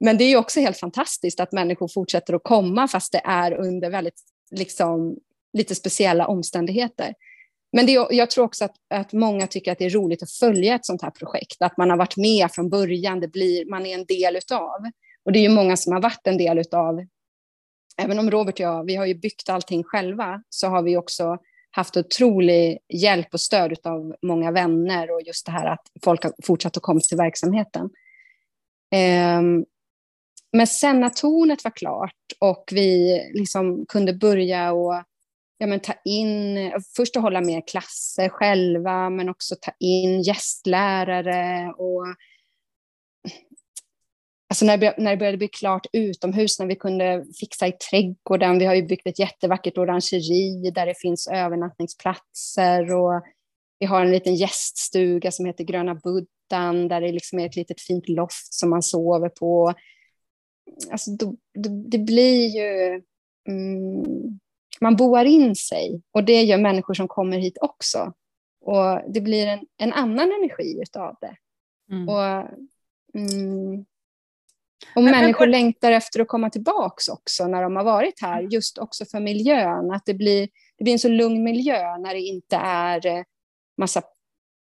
[0.00, 3.52] Men det är ju också helt fantastiskt att människor fortsätter att komma fast det är
[3.52, 4.20] under väldigt,
[4.50, 5.16] liksom,
[5.52, 7.14] lite speciella omständigheter.
[7.76, 10.74] Men det, jag tror också att, att många tycker att det är roligt att följa
[10.74, 13.94] ett sånt här projekt, att man har varit med från början, det blir, man är
[13.94, 14.80] en del utav.
[15.24, 17.00] Och det är ju många som har varit en del utav
[17.96, 21.38] även om Robert och jag, vi har ju byggt allting själva, så har vi också
[21.70, 26.32] haft otrolig hjälp och stöd av många vänner och just det här att folk har
[26.42, 27.90] fortsatt att komma till verksamheten.
[28.94, 29.64] Ehm,
[30.52, 34.94] men sen när tornet var klart och vi liksom kunde börja och
[35.58, 36.56] ja, men ta in,
[36.96, 42.06] först att hålla med klasser själva, men också ta in gästlärare och
[44.48, 48.58] Alltså när, det, när det började bli klart utomhus, när vi kunde fixa i trädgården.
[48.58, 53.22] Vi har ju byggt ett jättevackert orangeri där det finns övernattningsplatser och
[53.78, 57.80] vi har en liten gäststuga som heter Gröna Buddan där det liksom är ett litet
[57.80, 59.74] fint loft som man sover på.
[60.90, 63.02] Alltså, det, det blir ju...
[63.48, 64.38] Mm,
[64.80, 68.12] man boar in sig och det gör människor som kommer hit också.
[68.60, 71.36] Och det blir en, en annan energi utav det.
[71.90, 72.08] Mm.
[72.08, 72.22] Och,
[73.14, 73.84] mm,
[74.94, 78.38] och men, människor men, längtar efter att komma tillbaka också när de har varit här,
[78.38, 78.50] mm.
[78.50, 79.90] just också för miljön.
[79.90, 83.22] Att det blir, det blir en så lugn miljö när det inte är eh,
[83.76, 84.02] massa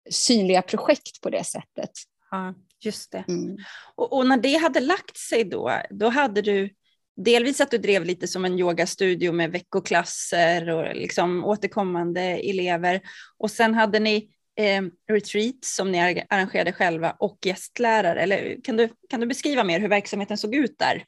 [0.10, 1.92] synliga projekt på det sättet.
[2.32, 3.24] Ja, just det.
[3.28, 3.58] Mm.
[3.96, 6.70] Och, och, när det hade lagt sig då, då hade du
[7.16, 13.02] delvis att du drev lite som en yogastudio med veckoklasser och liksom återkommande elever.
[13.38, 18.22] Och sen hade ni eh, retreat som ni arrangerade själva och gästlärare.
[18.22, 21.06] Eller kan du, kan du beskriva mer hur verksamheten såg ut där?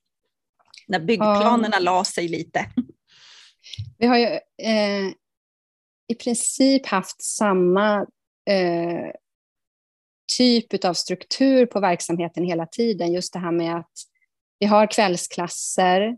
[0.87, 1.79] När byggplanerna ja.
[1.79, 2.65] la sig lite.
[3.97, 4.25] Vi har ju
[4.61, 5.11] eh,
[6.07, 7.97] i princip haft samma
[8.49, 9.11] eh,
[10.37, 13.13] typ av struktur på verksamheten hela tiden.
[13.13, 13.93] Just det här med att
[14.59, 16.17] vi har kvällsklasser.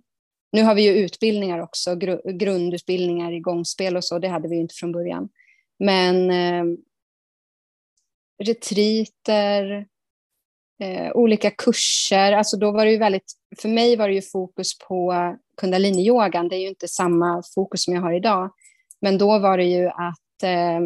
[0.52, 4.20] Nu har vi ju utbildningar också, gr grundutbildningar i gångspel och så.
[4.20, 5.30] Det hade vi inte från början.
[5.80, 6.78] Men eh,
[8.44, 9.88] retriter,
[10.84, 12.32] eh, olika kurser.
[12.32, 15.14] Alltså då var det ju väldigt, för mig var det ju fokus på
[15.58, 16.48] kundaliniyogan.
[16.48, 18.54] Det är ju inte samma fokus som jag har idag.
[19.02, 20.80] Men då var det ju att eh,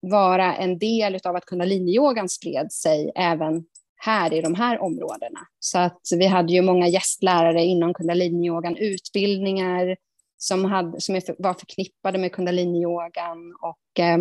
[0.00, 3.64] vara en del av att kundaliniyogan spred sig även
[4.04, 5.40] här i de här områdena.
[5.58, 9.96] Så att vi hade ju många gästlärare inom kundaliniyogan, utbildningar
[10.36, 14.18] som, hade, som var förknippade med kundaliniyogan och eh,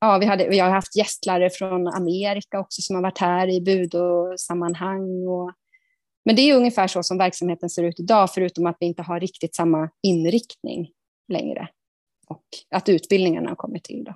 [0.00, 3.60] ja, vi, hade, vi har haft gästlärare från Amerika också som har varit här i
[3.60, 5.26] budosammanhang.
[5.28, 5.52] Och,
[6.24, 9.20] men det är ungefär så som verksamheten ser ut idag, förutom att vi inte har
[9.20, 10.90] riktigt samma inriktning
[11.28, 11.68] längre.
[12.26, 14.04] Och att utbildningarna har kommit till.
[14.04, 14.14] Då.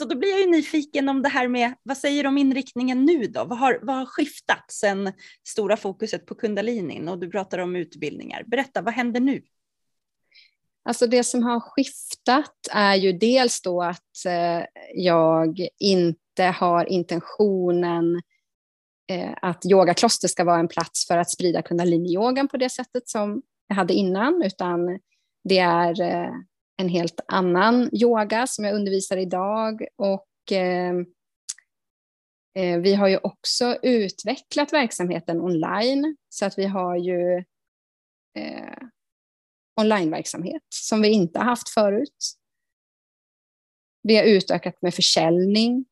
[0.00, 3.04] Så då blir jag ju nyfiken om det här med, vad säger du om inriktningen
[3.04, 3.44] nu då?
[3.44, 5.12] Vad har, vad har skiftat sedan
[5.48, 8.44] stora fokuset på kundalinin och du pratar om utbildningar?
[8.46, 9.42] Berätta, vad händer nu?
[10.84, 18.22] Alltså det som har skiftat är ju dels då att eh, jag inte har intentionen
[19.10, 23.42] eh, att yogakloster ska vara en plats för att sprida kundaliniyogan på det sättet som
[23.66, 24.98] jag hade innan, utan
[25.44, 26.32] det är eh,
[26.80, 30.94] en helt annan yoga som jag undervisar idag och eh,
[32.54, 37.36] eh, vi har ju också utvecklat verksamheten online så att vi har ju
[38.38, 38.78] eh,
[39.80, 42.36] onlineverksamhet som vi inte har haft förut.
[44.02, 45.84] Vi har utökat med försäljning.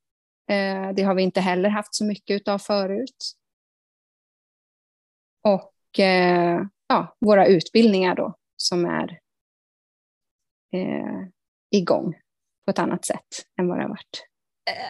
[0.51, 3.33] Eh, det har vi inte heller haft så mycket av förut.
[5.45, 9.21] Och eh, ja, våra utbildningar då som är
[10.73, 11.29] eh,
[11.71, 12.15] igång
[12.65, 13.27] på ett annat sätt
[13.61, 14.25] än vad det har varit.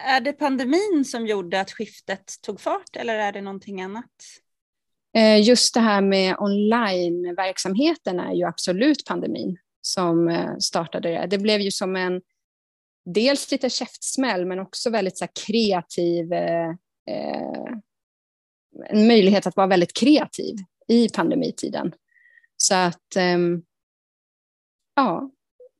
[0.05, 4.11] Är det pandemin som gjorde att skiftet tog fart eller är det någonting annat?
[5.15, 11.27] Eh, just det här med onlineverksamheten är ju absolut pandemin som eh, startade det.
[11.27, 12.21] Det blev ju som en,
[13.05, 16.73] dels lite käftsmäll, men också väldigt så kreativ, eh,
[18.89, 20.55] en möjlighet att vara väldigt kreativ
[20.87, 21.93] i pandemitiden.
[22.57, 23.37] Så att, eh,
[24.95, 25.31] ja,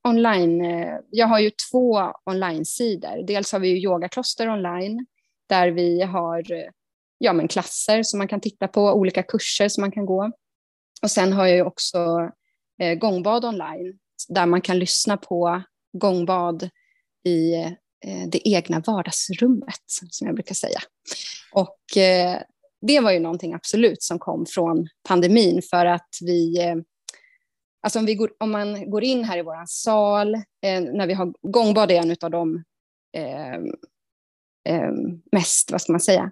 [0.08, 3.28] online, eh, jag har ju två online-sidor.
[3.28, 5.06] Dels har vi ju yogakloster online,
[5.50, 6.70] där vi har eh,
[7.18, 10.32] ja, men klasser som man kan titta på, olika kurser som man kan gå.
[11.02, 12.30] Och sen har jag ju också
[12.82, 16.70] eh, gångbad online där man kan lyssna på gångbad
[17.26, 17.54] i
[18.06, 20.80] eh, det egna vardagsrummet, som jag brukar säga.
[21.52, 22.42] Och eh,
[22.82, 26.76] det var ju någonting absolut som kom från pandemin för att vi eh,
[27.82, 31.14] Alltså om, vi går, om man går in här i vår sal, eh, när vi
[31.14, 32.64] har gångbad är en av de
[33.18, 33.56] eh,
[34.76, 34.92] eh,
[35.32, 36.32] mest, vad ska man säga,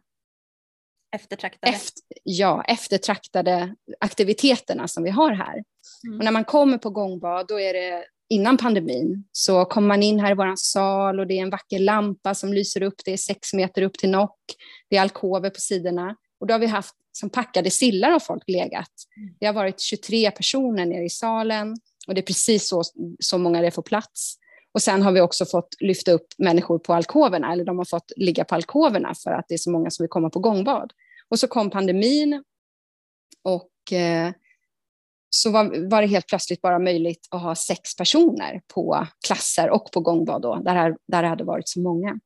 [1.15, 1.73] eftertraktade.
[1.73, 5.63] Efter, ja, eftertraktade aktiviteterna som vi har här.
[6.07, 6.19] Mm.
[6.19, 10.19] Och när man kommer på gångbad då är det innan pandemin så kommer man in
[10.19, 13.17] här i vår sal och det är en vacker lampa som lyser upp, det är
[13.17, 14.39] sex meter upp till nock,
[14.89, 18.43] det är alkover på sidorna och då har vi haft som packade sillar har folk
[18.47, 18.91] legat.
[19.17, 19.30] Mm.
[19.39, 21.77] Det har varit 23 personer nere i salen
[22.08, 22.84] och det är precis så,
[23.19, 24.38] så många det får plats.
[24.71, 28.12] Och sen har vi också fått lyfta upp människor på alkoverna, eller de har fått
[28.15, 30.93] ligga på alkoverna för att det är så många som vill komma på gångbad.
[31.30, 32.43] Och så kom pandemin
[33.43, 34.32] och eh,
[35.30, 39.91] så var, var, det helt plötsligt bara möjligt att ha sex personer på klasser och
[39.91, 42.19] på gångbad då, där, där det hade varit så många.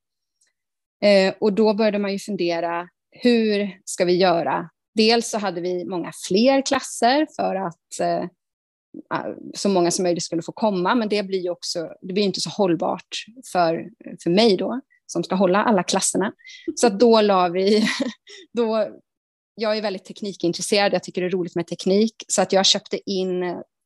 [1.04, 4.70] Eh, och då började man ju fundera, hur ska vi göra?
[4.96, 8.26] Dels så hade vi många fler klasser för att eh,
[9.56, 12.42] så många som möjligt skulle få komma, men det blir ju också, det blir inte
[12.42, 13.90] så hållbart för,
[14.24, 16.34] för mig då, som ska hålla alla klasserna.
[16.76, 17.88] Så att då la vi,
[18.54, 18.88] då,
[19.56, 23.12] jag är väldigt teknikintresserad, jag tycker det är roligt med teknik, så att jag köpte
[23.12, 23.40] in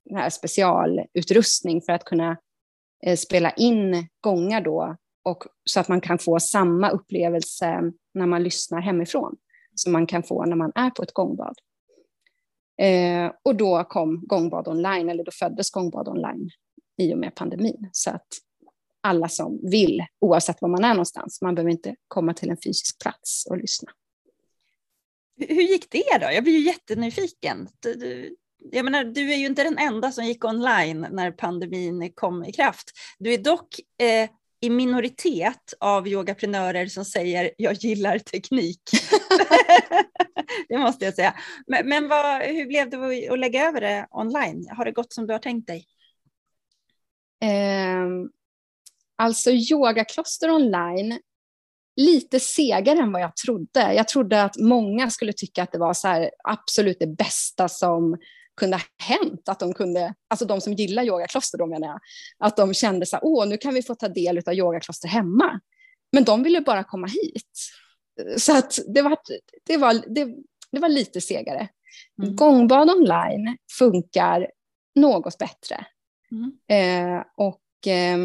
[0.05, 2.37] den här specialutrustning för att kunna
[3.05, 7.81] eh, spela in gångar då, och så att man kan få samma upplevelse
[8.13, 9.35] när man lyssnar hemifrån,
[9.75, 11.55] som man kan få när man är på ett gångbad.
[12.81, 16.49] Eh, och då kom gångbad online, eller då föddes gångbad online
[16.97, 17.89] i och med pandemin.
[17.91, 18.27] Så att
[19.01, 23.01] alla som vill, oavsett var man är någonstans, man behöver inte komma till en fysisk
[23.01, 23.91] plats och lyssna.
[25.37, 26.31] Hur gick det då?
[26.31, 27.67] Jag blir ju jättenyfiken.
[27.79, 28.35] Du, du,
[28.71, 32.53] jag menar, du är ju inte den enda som gick online när pandemin kom i
[32.53, 32.91] kraft.
[33.19, 34.29] Du är dock eh,
[34.65, 38.81] i minoritet av yogaprenörer som säger jag gillar teknik.
[40.69, 41.33] det måste jag säga.
[41.67, 44.67] Men, men vad, hur blev det att lägga över det online?
[44.71, 45.85] Har det gått som du har tänkt dig?
[47.43, 48.07] Eh,
[49.15, 51.19] alltså yogakloster online,
[51.95, 53.93] lite segare än vad jag trodde.
[53.93, 58.17] Jag trodde att många skulle tycka att det var så här, absolut det bästa som
[58.57, 59.49] kunde ha hänt.
[59.49, 61.99] Att de kunde, alltså de som gillar yogakloster då menar jag,
[62.37, 65.59] att de kände så här, åh nu kan vi få ta del av yogakloster hemma.
[66.11, 67.69] Men de ville bara komma hit.
[68.37, 69.17] Så att det var,
[69.65, 70.35] det var, det,
[70.71, 71.69] det var lite segare.
[72.23, 72.35] Mm.
[72.35, 74.51] Gångbad online funkar
[74.95, 75.85] något bättre.
[76.31, 76.57] Mm.
[76.67, 78.17] Eh, och eh,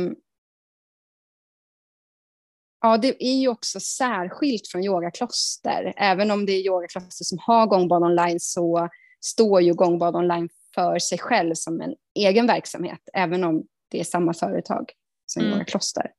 [2.80, 5.94] ja, det är ju också särskilt från yogakloster.
[5.96, 8.88] Även om det är yogakloster som har gångbad online så
[9.20, 14.04] står ju Gångbad online för sig själv som en egen verksamhet, även om det är
[14.04, 14.92] samma företag
[15.26, 15.52] som mm.
[15.52, 16.12] Yogakloster.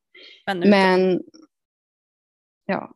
[0.46, 1.22] Men, Men
[2.66, 2.96] ja.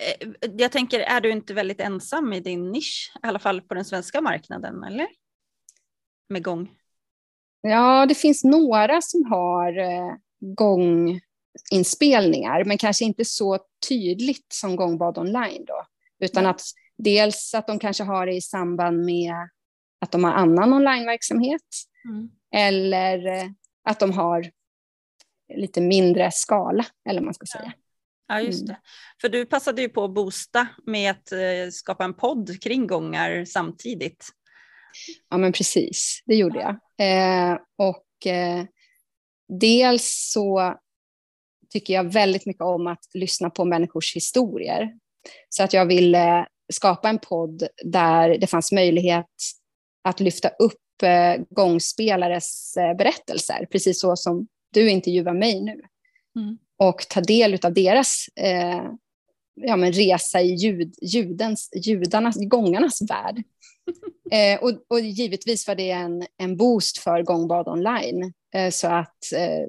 [0.00, 3.74] Eh, jag tänker, är du inte väldigt ensam i din nisch, i alla fall på
[3.74, 5.06] den svenska marknaden, eller?
[6.28, 6.70] Med gång?
[7.60, 15.18] Ja, det finns några som har eh, gånginspelningar, men kanske inte så tydligt som Gångbad
[15.18, 15.86] online då,
[16.20, 16.62] utan att
[17.04, 19.34] dels att de kanske har det i samband med
[20.00, 21.62] att de har annan onlineverksamhet
[22.04, 22.30] mm.
[22.54, 23.50] eller eh,
[23.84, 24.50] att de har
[25.54, 27.72] lite mindre skala, eller man ska säga.
[28.28, 28.68] Ja, just mm.
[28.68, 28.80] det.
[29.20, 33.44] För du passade ju på att boosta med att eh, skapa en podd kring gångar
[33.44, 34.28] samtidigt.
[35.30, 36.70] Ja, men precis, det gjorde jag.
[37.08, 38.64] Eh, och eh,
[39.48, 40.74] dels så
[41.68, 44.98] tycker jag väldigt mycket om att lyssna på människors historier.
[45.48, 49.26] Så att jag ville skapa en podd där det fanns möjlighet
[50.04, 55.80] att lyfta upp eh, gångspelares eh, berättelser, precis så som du intervjuar mig nu.
[56.36, 58.92] Mm och ta del av deras eh,
[59.54, 63.42] ja, men resa i ljud, ljudens, judarnas, gångarnas värld.
[64.32, 69.32] Eh, och, och, givetvis var det en, en boost för gångbad online, eh, så att
[69.36, 69.68] eh,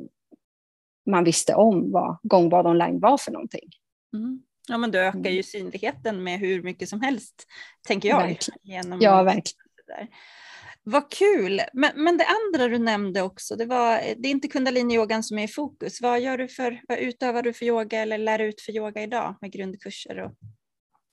[1.09, 3.69] man visste om vad gångbad online var för någonting.
[4.13, 4.41] Mm.
[4.71, 5.43] Ja, men du ökar ju mm.
[5.43, 7.47] synligheten med hur mycket som helst,
[7.87, 8.17] tänker jag.
[8.17, 8.59] Verkligen.
[8.63, 10.07] Genom ja, verkligen.
[10.83, 11.61] Vad kul!
[11.73, 15.43] Men, men det andra du nämnde också, det, var, det är inte kundaliniyogan som är
[15.43, 16.01] i fokus.
[16.01, 19.35] Vad, gör du för, vad utövar du för yoga eller lär ut för yoga idag
[19.41, 20.31] med grundkurser och,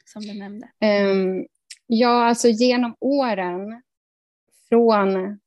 [0.04, 0.68] som du nämnde?
[0.84, 1.46] Um,
[1.86, 3.82] ja, alltså genom åren
[4.68, 5.38] från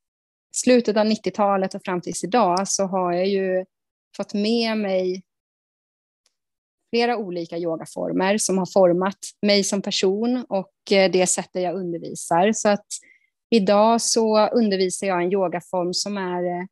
[0.51, 3.65] slutet av 90-talet och fram tills idag så har jag ju
[4.17, 5.23] fått med mig
[6.91, 12.51] flera olika yogaformer som har format mig som person och eh, det sättet jag undervisar.
[12.53, 12.85] Så att
[13.53, 16.65] Idag så undervisar jag en yogaform som är eh,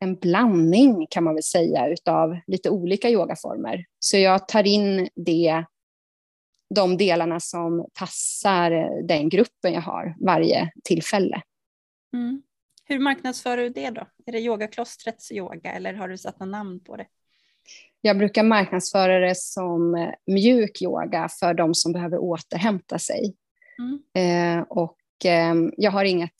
[0.00, 3.84] en blandning kan man väl säga utav lite olika yogaformer.
[3.98, 5.64] Så jag tar in det,
[6.74, 11.42] de delarna som passar eh, den gruppen jag har varje tillfälle.
[12.14, 12.42] Mm.
[12.84, 14.06] Hur marknadsför du det då?
[14.26, 17.06] Är det yogaklostrets yoga eller har du satt något namn på det?
[18.00, 23.34] Jag brukar marknadsföra det som mjuk yoga för de som behöver återhämta sig.
[23.78, 24.58] Mm.
[24.58, 26.34] Eh, och Ehm, jag har inget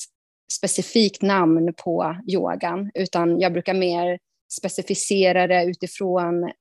[0.53, 4.19] specifikt namn på yogan, utan jag brukar mer
[4.53, 6.53] specificera det utifrån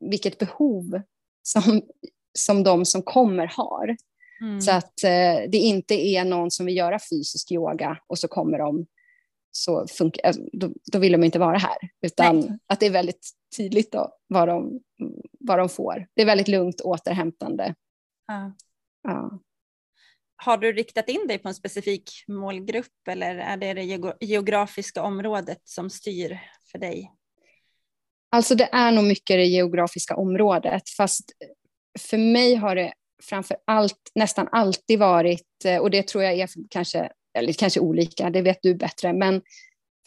[0.00, 1.02] vilket behov
[1.42, 1.82] som,
[2.38, 3.96] som de som kommer har.
[4.40, 4.60] Mm.
[4.60, 8.58] Så att eh, det inte är någon som vill göra fysisk yoga och så kommer
[8.58, 8.86] de,
[9.50, 11.76] så funkar, alltså, då, då vill de inte vara här.
[12.02, 12.58] Utan Nej.
[12.66, 14.80] att det är väldigt tydligt då, vad, de,
[15.40, 16.06] vad de får.
[16.14, 17.74] Det är väldigt lugnt återhämtande.
[18.26, 18.52] Ja.
[19.02, 19.38] ja.
[20.36, 25.60] Har du riktat in dig på en specifik målgrupp eller är det det geografiska området
[25.64, 26.40] som styr
[26.72, 27.12] för dig?
[28.30, 31.32] Alltså det är nog mycket det geografiska området, fast
[31.98, 32.92] för mig har det
[33.22, 38.42] framför allt nästan alltid varit, och det tror jag är kanske, eller kanske olika, det
[38.42, 39.42] vet du bättre, men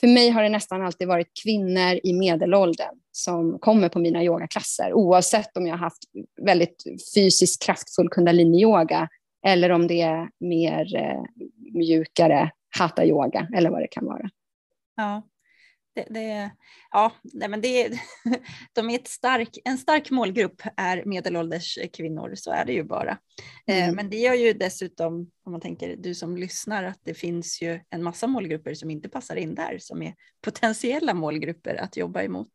[0.02, 4.94] för mig har det nästan alltid varit kvinnor i medelåldern som kommer på mina yogaklasser,
[4.94, 6.04] oavsett om jag har haft
[6.42, 6.84] väldigt
[7.16, 9.08] fysiskt kraftfull kundalini-yoga
[9.46, 11.22] eller om det är mer eh,
[11.74, 14.30] mjukare hatha-yoga eller vad det kan vara.
[14.96, 15.22] Ja,
[15.94, 16.52] det, det,
[16.92, 17.90] ja, nej men det,
[18.74, 23.18] de är stark, en stark målgrupp är medelålders kvinnor, så är det ju bara.
[23.68, 23.96] Eh, mm.
[23.96, 27.80] Men det gör ju dessutom, om man tänker du som lyssnar, att det finns ju
[27.90, 32.52] en massa målgrupper som inte passar in där, som är potentiella målgrupper att jobba emot.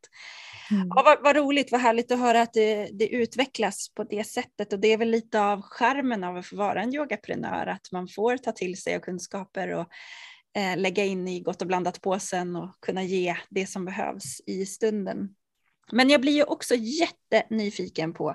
[0.71, 0.89] Mm.
[0.89, 4.73] Ja, vad, vad, roligt, vad härligt att höra att det, det, utvecklas på det sättet
[4.73, 8.09] och det är väl lite av skärmen av att få vara en yogaprenör, att man
[8.09, 9.87] får ta till sig av kunskaper och
[10.57, 14.67] eh, lägga in i gott och blandat påsen och kunna ge det som behövs i
[14.67, 15.35] stunden.
[15.93, 18.31] Men jag blir ju också jättenyfiken på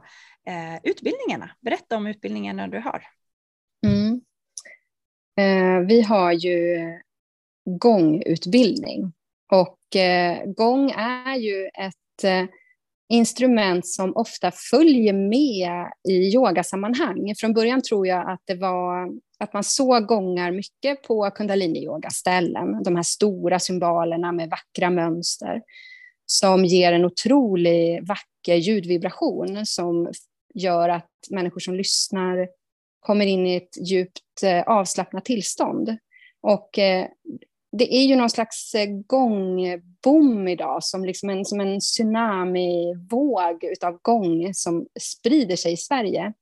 [0.47, 1.51] eh, utbildningarna.
[1.61, 3.03] Berätta om utbildningarna du har.
[3.86, 4.22] Mm.
[5.38, 6.78] Eh, vi har ju
[7.65, 9.13] gångutbildning
[9.51, 12.45] och eh, gång är ju ett eh,
[13.12, 17.34] instrument som ofta följer med i yogasammanhang.
[17.38, 19.09] Från början tror jag att det var
[19.39, 25.62] att man såg gångar mycket på kundaliniyogaställen, de här stora symbolerna med vackra mönster
[26.26, 30.12] som ger en otrolig vacker ljudvibration som
[30.53, 32.47] gör att människor som lyssnar
[32.99, 35.97] kommer in i ett djupt eh, avslappnat tillstånd.
[36.41, 37.07] Och eh,
[37.72, 43.99] det är ju någon slags eh, gångbom idag, som, liksom en, som en tsunamivåg av
[44.01, 46.34] gång som sprider sig i Sverige.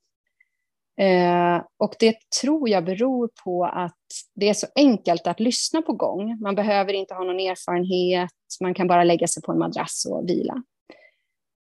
[1.00, 3.98] Eh, och det tror jag beror på att
[4.36, 6.40] det är så enkelt att lyssna på gång.
[6.42, 10.30] Man behöver inte ha någon erfarenhet, man kan bara lägga sig på en madrass och
[10.30, 10.64] vila.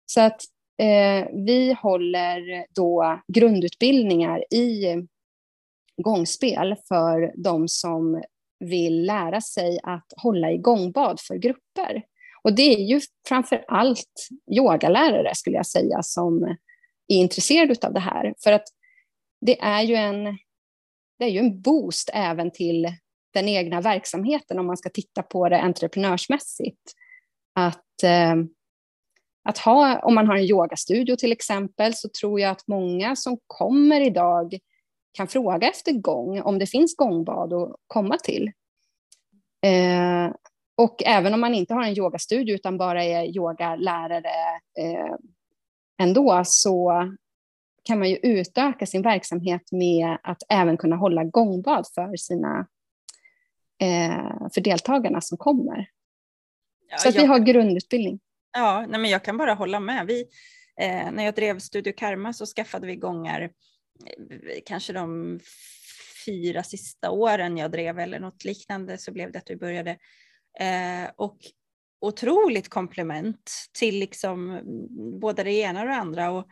[0.05, 0.41] Så att
[0.82, 4.95] eh, vi håller då grundutbildningar i
[6.01, 8.22] gångspel för de som
[8.70, 12.03] vill lära sig att hålla i gångbad för grupper.
[12.43, 16.43] Och det är ju framför allt yogalärare skulle jag säga som
[17.07, 18.34] är intresserade av det här.
[18.43, 18.68] För att
[19.41, 20.24] det är ju en,
[21.20, 22.93] det är ju en boost även till
[23.34, 26.93] den egna verksamheten om man ska titta på det entreprenörsmässigt.
[27.55, 28.36] Att, eh,
[29.43, 33.38] att ha, om man har en yogastudio till exempel, så tror jag att många som
[33.47, 34.59] kommer idag
[35.16, 38.51] kan fråga efter gång, om det finns gångbad att komma till.
[39.61, 40.34] Eh,
[40.78, 45.16] och även om man inte har en yogastudio utan bara är yogalärare eh,
[46.01, 46.91] ändå, så
[47.84, 52.68] kan man ju utöka sin verksamhet med att även kunna hålla gångbad för sina
[53.82, 55.89] eh, för deltagarna som kommer.
[56.89, 58.20] Ja, så att jag, vi har grundutbildning.
[58.57, 60.05] Ja, nej men jag kan bara hålla med.
[60.07, 60.26] Vi,
[60.82, 63.51] eh, när jag drev Studio Karma så skaffade vi gångar
[64.05, 65.39] Eh, kanske de
[66.25, 69.91] fyra sista åren jag drev eller något liknande så blev det att vi började.
[70.59, 71.37] Eh, och
[72.01, 76.31] otroligt komplement till liksom mm, både det ena och det andra.
[76.31, 76.47] Och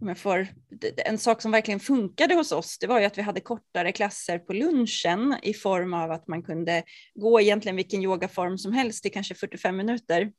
[0.00, 0.48] om jag får,
[0.96, 4.38] en sak som verkligen funkade hos oss, det var ju att vi hade kortare klasser
[4.38, 6.82] på lunchen i form av att man kunde
[7.14, 10.32] gå egentligen vilken yogaform som helst i kanske 45 minuter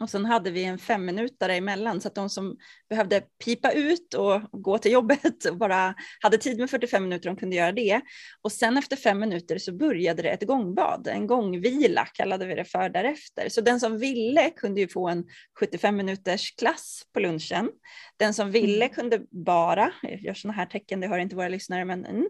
[0.00, 2.56] och sen hade vi en femminutare emellan så att de som
[2.88, 7.36] behövde pipa ut och gå till jobbet och bara hade tid med 45 minuter, de
[7.36, 8.00] kunde göra det.
[8.42, 12.64] Och sen efter fem minuter så började det ett gångbad, en gångvila kallade vi det
[12.64, 13.48] för därefter.
[13.48, 15.24] Så den som ville kunde ju få en
[15.58, 17.70] 75 minuters klass på lunchen.
[18.16, 18.94] Den som ville mm.
[18.94, 22.28] kunde bara, jag gör sådana här tecken, det hör inte våra lyssnare, men mm,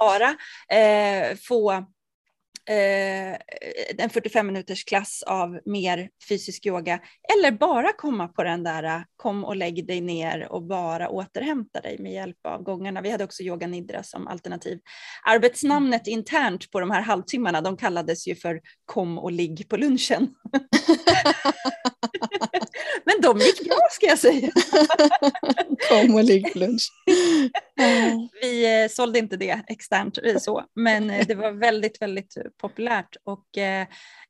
[0.00, 0.36] bara
[0.78, 1.84] eh, få
[2.68, 3.36] eh,
[3.98, 7.00] en 45 minuters klass av mer fysisk yoga
[7.36, 11.98] eller bara komma på den där kom och lägg dig ner och bara återhämta dig
[11.98, 13.00] med hjälp av gångarna.
[13.00, 14.78] Vi hade också yoga nidra som alternativ.
[15.24, 20.28] Arbetsnamnet internt på de här halvtimmarna, de kallades ju för kom och ligg på lunchen.
[23.22, 24.50] De gick bra ska jag säga.
[25.88, 26.92] Kom och ligg lunch.
[28.42, 33.16] Vi eh, sålde inte det externt eh, så, men eh, det var väldigt, väldigt populärt
[33.24, 33.46] och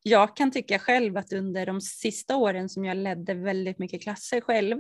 [0.03, 4.41] jag kan tycka själv att under de sista åren som jag ledde väldigt mycket klasser
[4.41, 4.79] själv,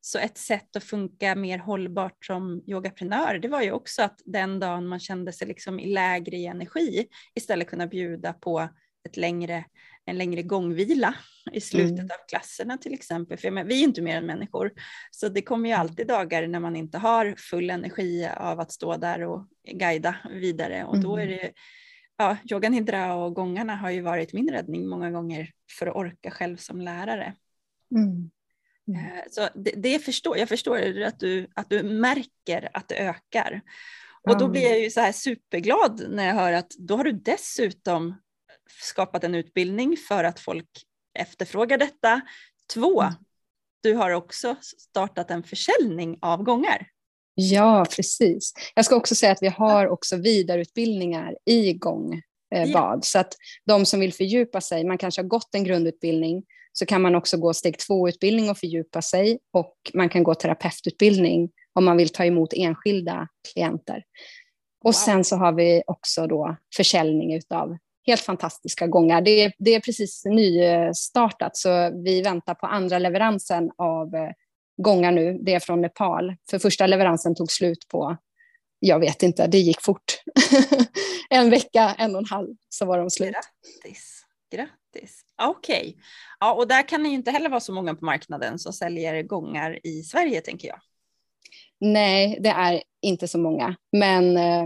[0.00, 4.60] så ett sätt att funka mer hållbart som yogaprenör, det var ju också att den
[4.60, 8.68] dagen man kände sig liksom lägre i energi istället kunna bjuda på
[9.08, 9.64] ett längre,
[10.08, 11.14] en längre gångvila
[11.52, 12.04] i slutet mm.
[12.04, 13.38] av klasserna till exempel.
[13.38, 14.72] För vi är inte mer än människor,
[15.10, 18.96] så det kommer ju alltid dagar när man inte har full energi av att stå
[18.96, 21.36] där och guida vidare och då är mm.
[21.36, 21.52] det
[22.18, 26.30] ja, yoga nidra och gångarna har ju varit min räddning många gånger för att orka
[26.30, 27.34] själv som lärare.
[27.96, 28.30] Mm.
[28.88, 29.22] Mm.
[29.30, 33.60] Så det, det, förstår, jag förstår att du, att du märker att det ökar.
[34.22, 37.12] Och då blir jag ju så här superglad när jag hör att då har du
[37.12, 38.14] dessutom
[38.80, 40.68] skapat en utbildning för att folk
[41.18, 42.20] efterfrågar detta.
[42.74, 43.14] Två, mm.
[43.82, 46.86] du har också startat en försäljning av gångar.
[47.34, 48.52] Ja, precis.
[48.74, 52.22] Jag ska också säga att vi har också vidareutbildningar i gångbad.
[52.54, 52.98] Eh, ja.
[53.02, 57.02] Så att de som vill fördjupa sig, man kanske har gått en grundutbildning, så kan
[57.02, 59.38] man också gå steg två-utbildning och fördjupa sig.
[59.52, 64.02] Och man kan gå terapeututbildning om man vill ta emot enskilda klienter.
[64.84, 64.92] Och wow.
[64.92, 67.76] sen så har vi också då försäljning av
[68.08, 69.20] helt fantastiska gångar.
[69.20, 74.30] Det är, det är precis nystartat, så vi väntar på andra leveransen av eh,
[74.82, 75.38] gångar nu.
[75.42, 76.36] Det är från Nepal.
[76.50, 78.16] För första leveransen tog slut på,
[78.78, 80.22] jag vet inte, det gick fort.
[81.30, 83.32] en vecka, en och en halv, så var de slut.
[83.32, 84.22] Grattis.
[84.52, 85.22] Grattis.
[85.42, 85.80] Okej.
[85.80, 85.94] Okay.
[86.40, 89.22] Ja, och där kan det ju inte heller vara så många på marknaden som säljer
[89.22, 90.80] gångar i Sverige, tänker jag.
[91.80, 93.76] Nej, det är inte så många.
[93.92, 94.62] Men eh,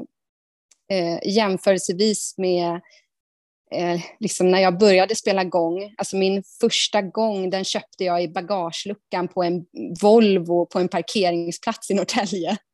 [0.91, 2.81] eh jämförelsevis med
[3.73, 8.29] eh, liksom när jag började spela gång, alltså min första gång den köpte jag i
[8.29, 9.65] bagageluckan på en
[10.03, 12.57] Volvo på en parkeringsplats i Norrtälje.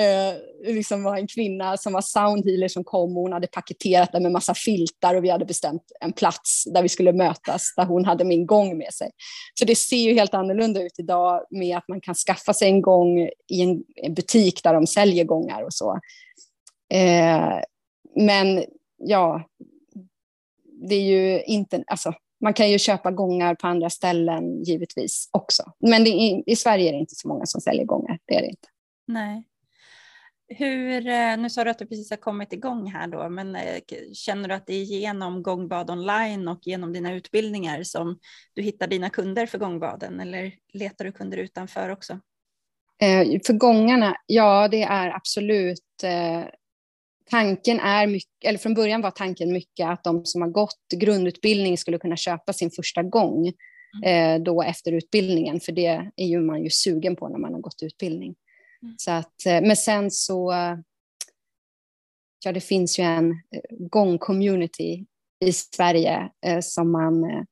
[0.00, 0.34] Eh,
[0.74, 4.32] liksom var en kvinna som var soundhealer som kom och hon hade paketerat den med
[4.32, 8.24] massa filtar och vi hade bestämt en plats där vi skulle mötas, där hon hade
[8.24, 9.10] min gång med sig.
[9.58, 12.82] Så det ser ju helt annorlunda ut idag med att man kan skaffa sig en
[12.82, 15.98] gång i en, en butik där de säljer gångar och så.
[16.94, 17.60] Eh,
[18.16, 18.64] men
[18.98, 19.42] ja,
[20.88, 25.72] det är ju inte, alltså, man kan ju köpa gångar på andra ställen givetvis också.
[25.78, 28.48] Men är, i Sverige är det inte så många som säljer gångar, det är det
[28.48, 28.68] inte.
[29.06, 29.44] Nej.
[30.48, 33.80] Hur, eh, nu sa du att du precis har kommit igång här då, men eh,
[34.12, 38.18] känner du att det är genom gångbad online och genom dina utbildningar som
[38.54, 42.12] du hittar dina kunder för gångbaden eller letar du kunder utanför också?
[43.02, 46.04] Eh, för gångarna, ja det är absolut
[47.30, 51.78] tanken är mycket, eller från början var tanken mycket att de som har gått grundutbildning
[51.78, 53.52] skulle kunna köpa sin första gång
[54.04, 54.36] mm.
[54.36, 57.60] eh, då efter utbildningen, för det är ju man ju sugen på när man har
[57.60, 58.34] gått utbildning.
[58.82, 58.94] Mm.
[58.98, 60.52] Så att, eh, men sen så,
[62.44, 65.06] ja det finns ju en eh, gång-community
[65.44, 67.42] i Sverige eh, som man eh,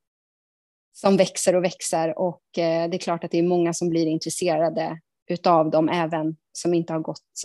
[0.93, 4.05] som växer och växer och eh, det är klart att det är många som blir
[4.05, 4.99] intresserade
[5.29, 7.41] utav dem även som inte har gått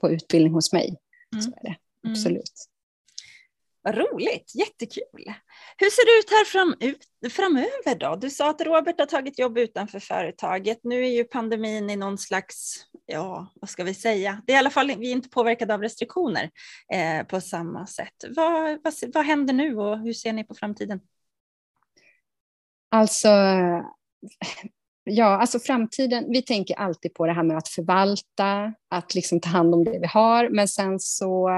[0.00, 0.96] på utbildning hos mig.
[1.34, 1.42] Mm.
[1.42, 2.12] Så är det, mm.
[2.12, 2.68] absolut.
[3.82, 5.32] Vad roligt, jättekul.
[5.76, 8.16] Hur ser det ut här fram, ut, framöver då?
[8.16, 10.78] Du sa att Robert har tagit jobb utanför företaget.
[10.82, 14.58] Nu är ju pandemin i någon slags, ja vad ska vi säga, det är i
[14.58, 16.50] alla fall, vi är inte påverkade av restriktioner
[16.92, 18.24] eh, på samma sätt.
[18.36, 21.00] Vad, vad, vad händer nu och hur ser ni på framtiden?
[22.88, 23.28] Alltså,
[25.04, 29.48] Ja, alltså framtiden, vi tänker alltid på det här med att förvalta, att liksom ta
[29.48, 31.50] hand om det vi har, men sen så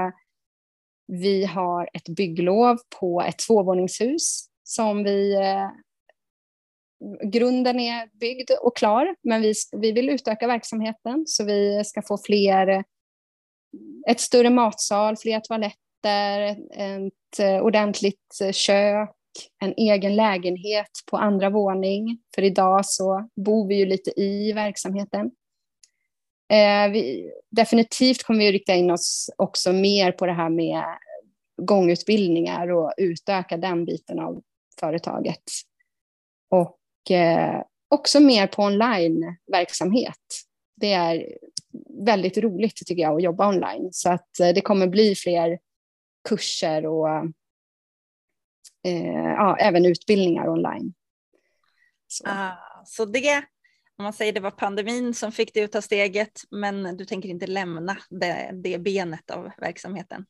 [1.07, 5.69] vi har ett bygglov på ett tvåvåningshus som vi eh,
[7.23, 12.17] grunden är byggd och klar, men vi, vi vill utöka verksamheten så vi ska få
[12.17, 12.83] fler,
[14.09, 16.39] ett större matsal, fler toaletter,
[16.75, 19.16] ett eh, ordentligt eh, kök,
[19.59, 22.19] en egen lägenhet på andra våning.
[22.35, 25.31] För idag så bor vi ju lite i verksamheten.
[26.49, 30.83] Eh, vi, definitivt kommer vi att rikta in oss också mer på det här med
[31.61, 34.41] gångutbildningar och utöka den biten av
[34.79, 35.43] företaget.
[36.49, 40.17] Och eh, också mer på onlineverksamhet.
[40.75, 41.37] Det är
[42.05, 43.89] väldigt roligt tycker jag att jobba online.
[43.91, 45.59] Så att eh, det kommer bli fler
[46.29, 47.07] kurser och
[48.87, 50.93] eh, ja, även utbildningar online.
[52.07, 52.23] Så.
[52.27, 53.37] Ah, så det,
[53.97, 57.29] om man säger det var pandemin som fick dig att ta steget, men du tänker
[57.29, 60.25] inte lämna det, det benet av verksamheten?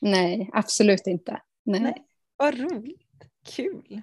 [0.00, 1.40] Nej, absolut inte.
[1.64, 1.80] Nej.
[1.80, 2.06] Nej.
[2.36, 3.24] Vad roligt,
[3.56, 4.02] kul.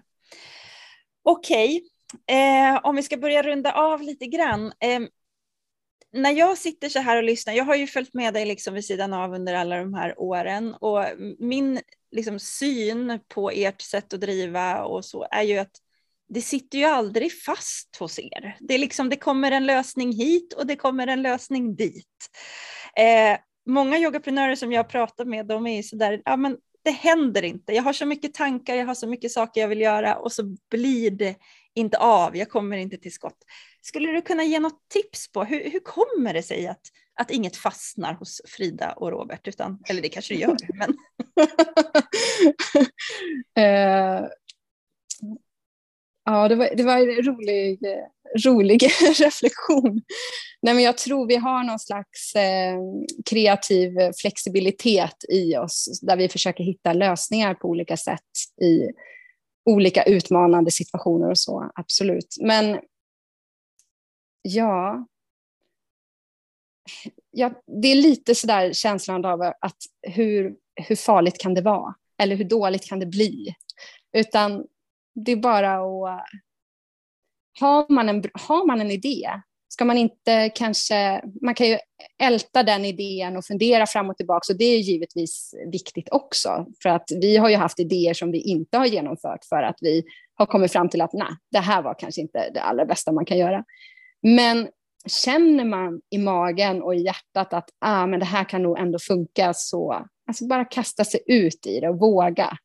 [1.24, 1.84] Okej,
[2.28, 4.66] eh, om vi ska börja runda av lite grann.
[4.66, 5.00] Eh,
[6.14, 8.86] när jag sitter så här och lyssnar, jag har ju följt med dig liksom vid
[8.86, 11.06] sidan av under alla de här åren och
[11.40, 11.80] min
[12.12, 15.76] liksom, syn på ert sätt att driva och så är ju att
[16.30, 18.58] det sitter ju aldrig fast hos er.
[18.60, 22.30] Det, är liksom, det kommer en lösning hit och det kommer en lösning dit.
[22.98, 27.44] Eh, många yogaprenörer som jag pratar med, de är ju sådär, ja men det händer
[27.44, 27.74] inte.
[27.74, 30.44] Jag har så mycket tankar, jag har så mycket saker jag vill göra och så
[30.70, 31.36] blir det
[31.74, 33.38] inte av, jag kommer inte till skott.
[33.82, 36.82] Skulle du kunna ge något tips på hur, hur kommer det sig att,
[37.20, 39.48] att inget fastnar hos Frida och Robert?
[39.48, 40.90] Utan, eller det kanske det gör, men...
[43.60, 44.28] uh,
[46.26, 47.80] ja, det var, det var en rolig,
[48.46, 48.84] rolig
[49.20, 50.02] reflektion.
[50.62, 52.78] Nej, men jag tror vi har någon slags eh,
[53.30, 58.30] kreativ flexibilitet i oss där vi försöker hitta lösningar på olika sätt
[58.62, 58.92] i
[59.70, 62.38] olika utmanande situationer och så, absolut.
[62.42, 62.80] Men
[64.42, 65.08] ja,
[67.32, 71.96] ja det är lite sådär känslan av att hur, hur farligt kan det vara?
[72.18, 73.56] Eller hur dåligt kan det bli?
[74.14, 74.66] Utan
[75.16, 76.26] det är bara att...
[77.60, 79.30] Har man en, har man en idé
[79.74, 81.78] ska man inte kanske, man kan ju
[82.24, 86.90] älta den idén och fundera fram och tillbaka, och det är givetvis viktigt också, för
[86.90, 90.46] att vi har ju haft idéer som vi inte har genomfört för att vi har
[90.46, 93.38] kommit fram till att nej, det här var kanske inte det allra bästa man kan
[93.38, 93.64] göra.
[94.22, 94.70] Men
[95.08, 99.00] känner man i magen och i hjärtat att ah, men det här kan nog ändå
[99.00, 102.58] funka, så alltså bara kasta sig ut i det och våga.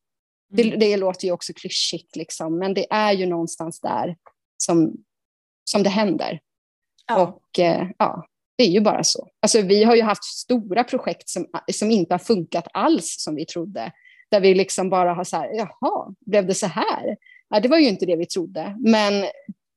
[0.48, 0.78] Det, mm.
[0.78, 4.16] det låter ju också klyschigt, liksom, men det är ju någonstans där
[4.56, 4.94] som,
[5.64, 6.40] som det händer.
[7.06, 7.22] Ja.
[7.22, 8.26] Och eh, ja,
[8.56, 9.28] det är ju bara så.
[9.40, 13.46] Alltså, vi har ju haft stora projekt som, som inte har funkat alls som vi
[13.46, 13.92] trodde.
[14.30, 17.16] Där vi liksom bara har så här, jaha, blev det så här?
[17.48, 18.76] Ja, det var ju inte det vi trodde.
[18.78, 19.24] Men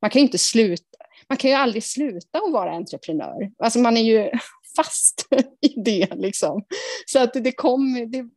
[0.02, 0.99] man kan ju inte sluta,
[1.30, 3.52] man kan ju aldrig sluta att vara entreprenör.
[3.58, 4.32] Alltså man är ju
[4.76, 5.28] fast
[5.62, 6.66] i det liksom.
[7.06, 8.30] Så att det kommer, det,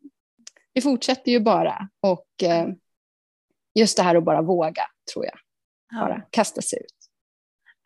[0.74, 1.88] det fortsätter ju bara.
[2.01, 2.68] Och eh,
[3.74, 5.38] just det här att bara våga, tror jag.
[6.01, 6.28] Bara ja.
[6.30, 7.09] kasta sig ut.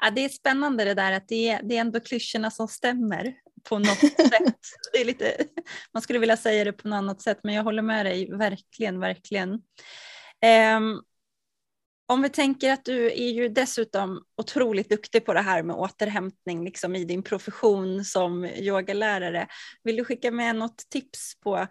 [0.03, 3.35] Ja, det är spännande det där att det är, det är ändå klyschorna som stämmer
[3.69, 4.59] på något sätt.
[4.93, 5.37] Det är lite,
[5.93, 9.01] man skulle vilja säga det på något annat sätt men jag håller med dig verkligen,
[9.01, 9.51] verkligen.
[10.77, 11.03] Um,
[12.07, 16.65] om vi tänker att du är ju dessutom otroligt duktig på det här med återhämtning
[16.65, 19.47] liksom i din profession som yogalärare.
[19.83, 21.67] Vill du skicka med något tips på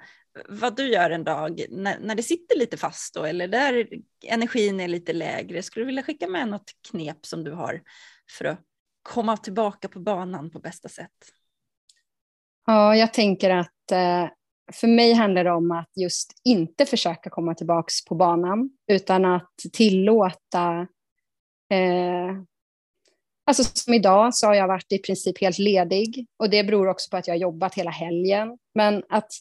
[0.50, 3.88] vad du gör en dag när, när det sitter lite fast då, eller där
[4.26, 5.64] energin är lite lägre?
[5.64, 7.82] Skulle du vilja skicka med något knep som du har
[8.38, 8.60] för att
[9.02, 11.12] komma tillbaka på banan på bästa sätt?
[12.66, 14.30] Ja, jag tänker att eh,
[14.74, 19.54] för mig handlar det om att just inte försöka komma tillbaka på banan, utan att
[19.74, 20.88] tillåta
[21.72, 22.42] eh,
[23.48, 27.10] Alltså som idag så har jag varit i princip helt ledig och det beror också
[27.10, 28.58] på att jag har jobbat hela helgen.
[28.76, 29.32] Men att,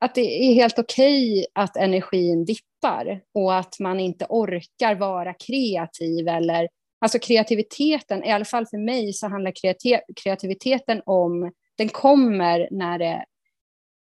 [0.00, 5.34] att det är helt okej okay att energin dippar och att man inte orkar vara
[5.34, 6.68] kreativ eller
[7.00, 9.52] Alltså kreativiteten, i alla fall för mig, så handlar
[10.22, 13.24] kreativiteten om, den kommer när, det,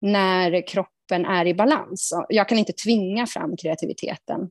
[0.00, 2.12] när kroppen är i balans.
[2.28, 4.50] Jag kan inte tvinga fram kreativiteten.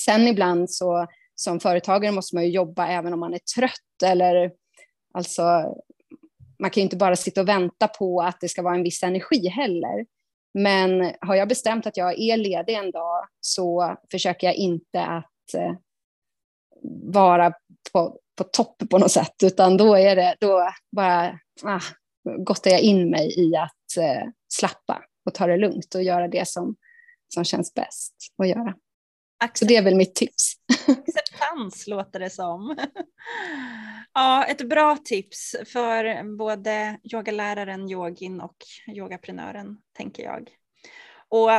[0.00, 4.52] Sen ibland så, som företagare måste man ju jobba även om man är trött eller
[5.14, 5.42] alltså,
[6.58, 9.02] man kan ju inte bara sitta och vänta på att det ska vara en viss
[9.02, 10.06] energi heller.
[10.54, 15.54] Men har jag bestämt att jag är ledig en dag så försöker jag inte att
[15.54, 15.72] eh,
[17.12, 17.52] vara
[17.92, 21.80] på, på topp på något sätt, utan då är det, då bara ah,
[22.38, 26.48] gottar jag in mig i att eh, slappa och ta det lugnt och göra det
[26.48, 26.76] som,
[27.28, 28.74] som känns bäst att göra.
[29.38, 30.52] Accept Så det är väl mitt tips.
[30.88, 32.76] Acceptans låter det som.
[34.14, 38.56] Ja, ett bra tips för både yogaläraren, yogin och
[38.88, 40.48] yogaprenören, tänker jag.
[41.28, 41.50] Och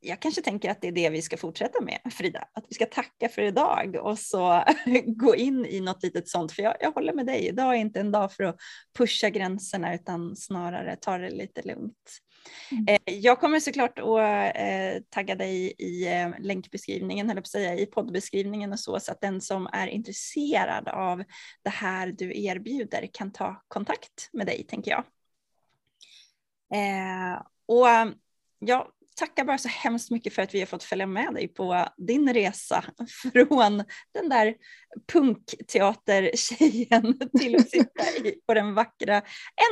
[0.00, 2.48] jag kanske tänker att det är det vi ska fortsätta med, Frida.
[2.52, 4.64] Att vi ska tacka för idag och så
[5.06, 6.52] gå in i något litet sånt.
[6.52, 8.56] För jag, jag håller med dig, idag är inte en dag för att
[8.98, 12.20] pusha gränserna utan snarare ta det lite lugnt.
[12.70, 12.84] Mm.
[12.88, 18.72] Eh, jag kommer såklart att eh, tagga dig i eh, länkbeskrivningen, eller säga, i poddbeskrivningen
[18.72, 21.24] och så, så att den som är intresserad av
[21.62, 25.04] det här du erbjuder kan ta kontakt med dig, tänker jag.
[27.66, 27.86] och
[28.58, 31.86] ja, tackar bara så hemskt mycket för att vi har fått följa med dig på
[31.96, 32.84] din resa
[33.32, 33.84] från
[34.14, 34.54] den där
[35.12, 39.22] punkteatertjejen till att sitta i, på den vackra,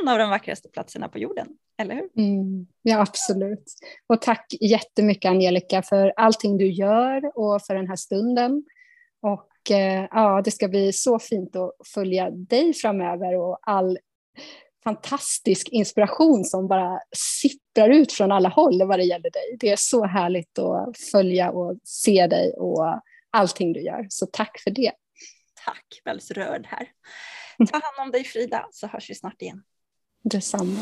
[0.01, 1.47] en av de vackraste platserna på jorden.
[1.81, 2.09] Eller hur?
[2.17, 3.63] Mm, ja, absolut.
[4.07, 8.63] Och tack jättemycket Angelica för allting du gör och för den här stunden.
[9.21, 13.97] Och eh, ja, det ska bli så fint att följa dig framöver och all
[14.89, 19.57] fantastisk inspiration som bara sipprar ut från alla håll vad det gäller dig.
[19.59, 24.05] Det är så härligt att följa och se dig och allting du gör.
[24.09, 24.91] Så tack för det.
[25.65, 26.87] Tack, väldigt rörd här.
[27.71, 29.63] Ta hand om dig Frida så hörs vi snart igen.
[30.23, 30.79] Detsamma.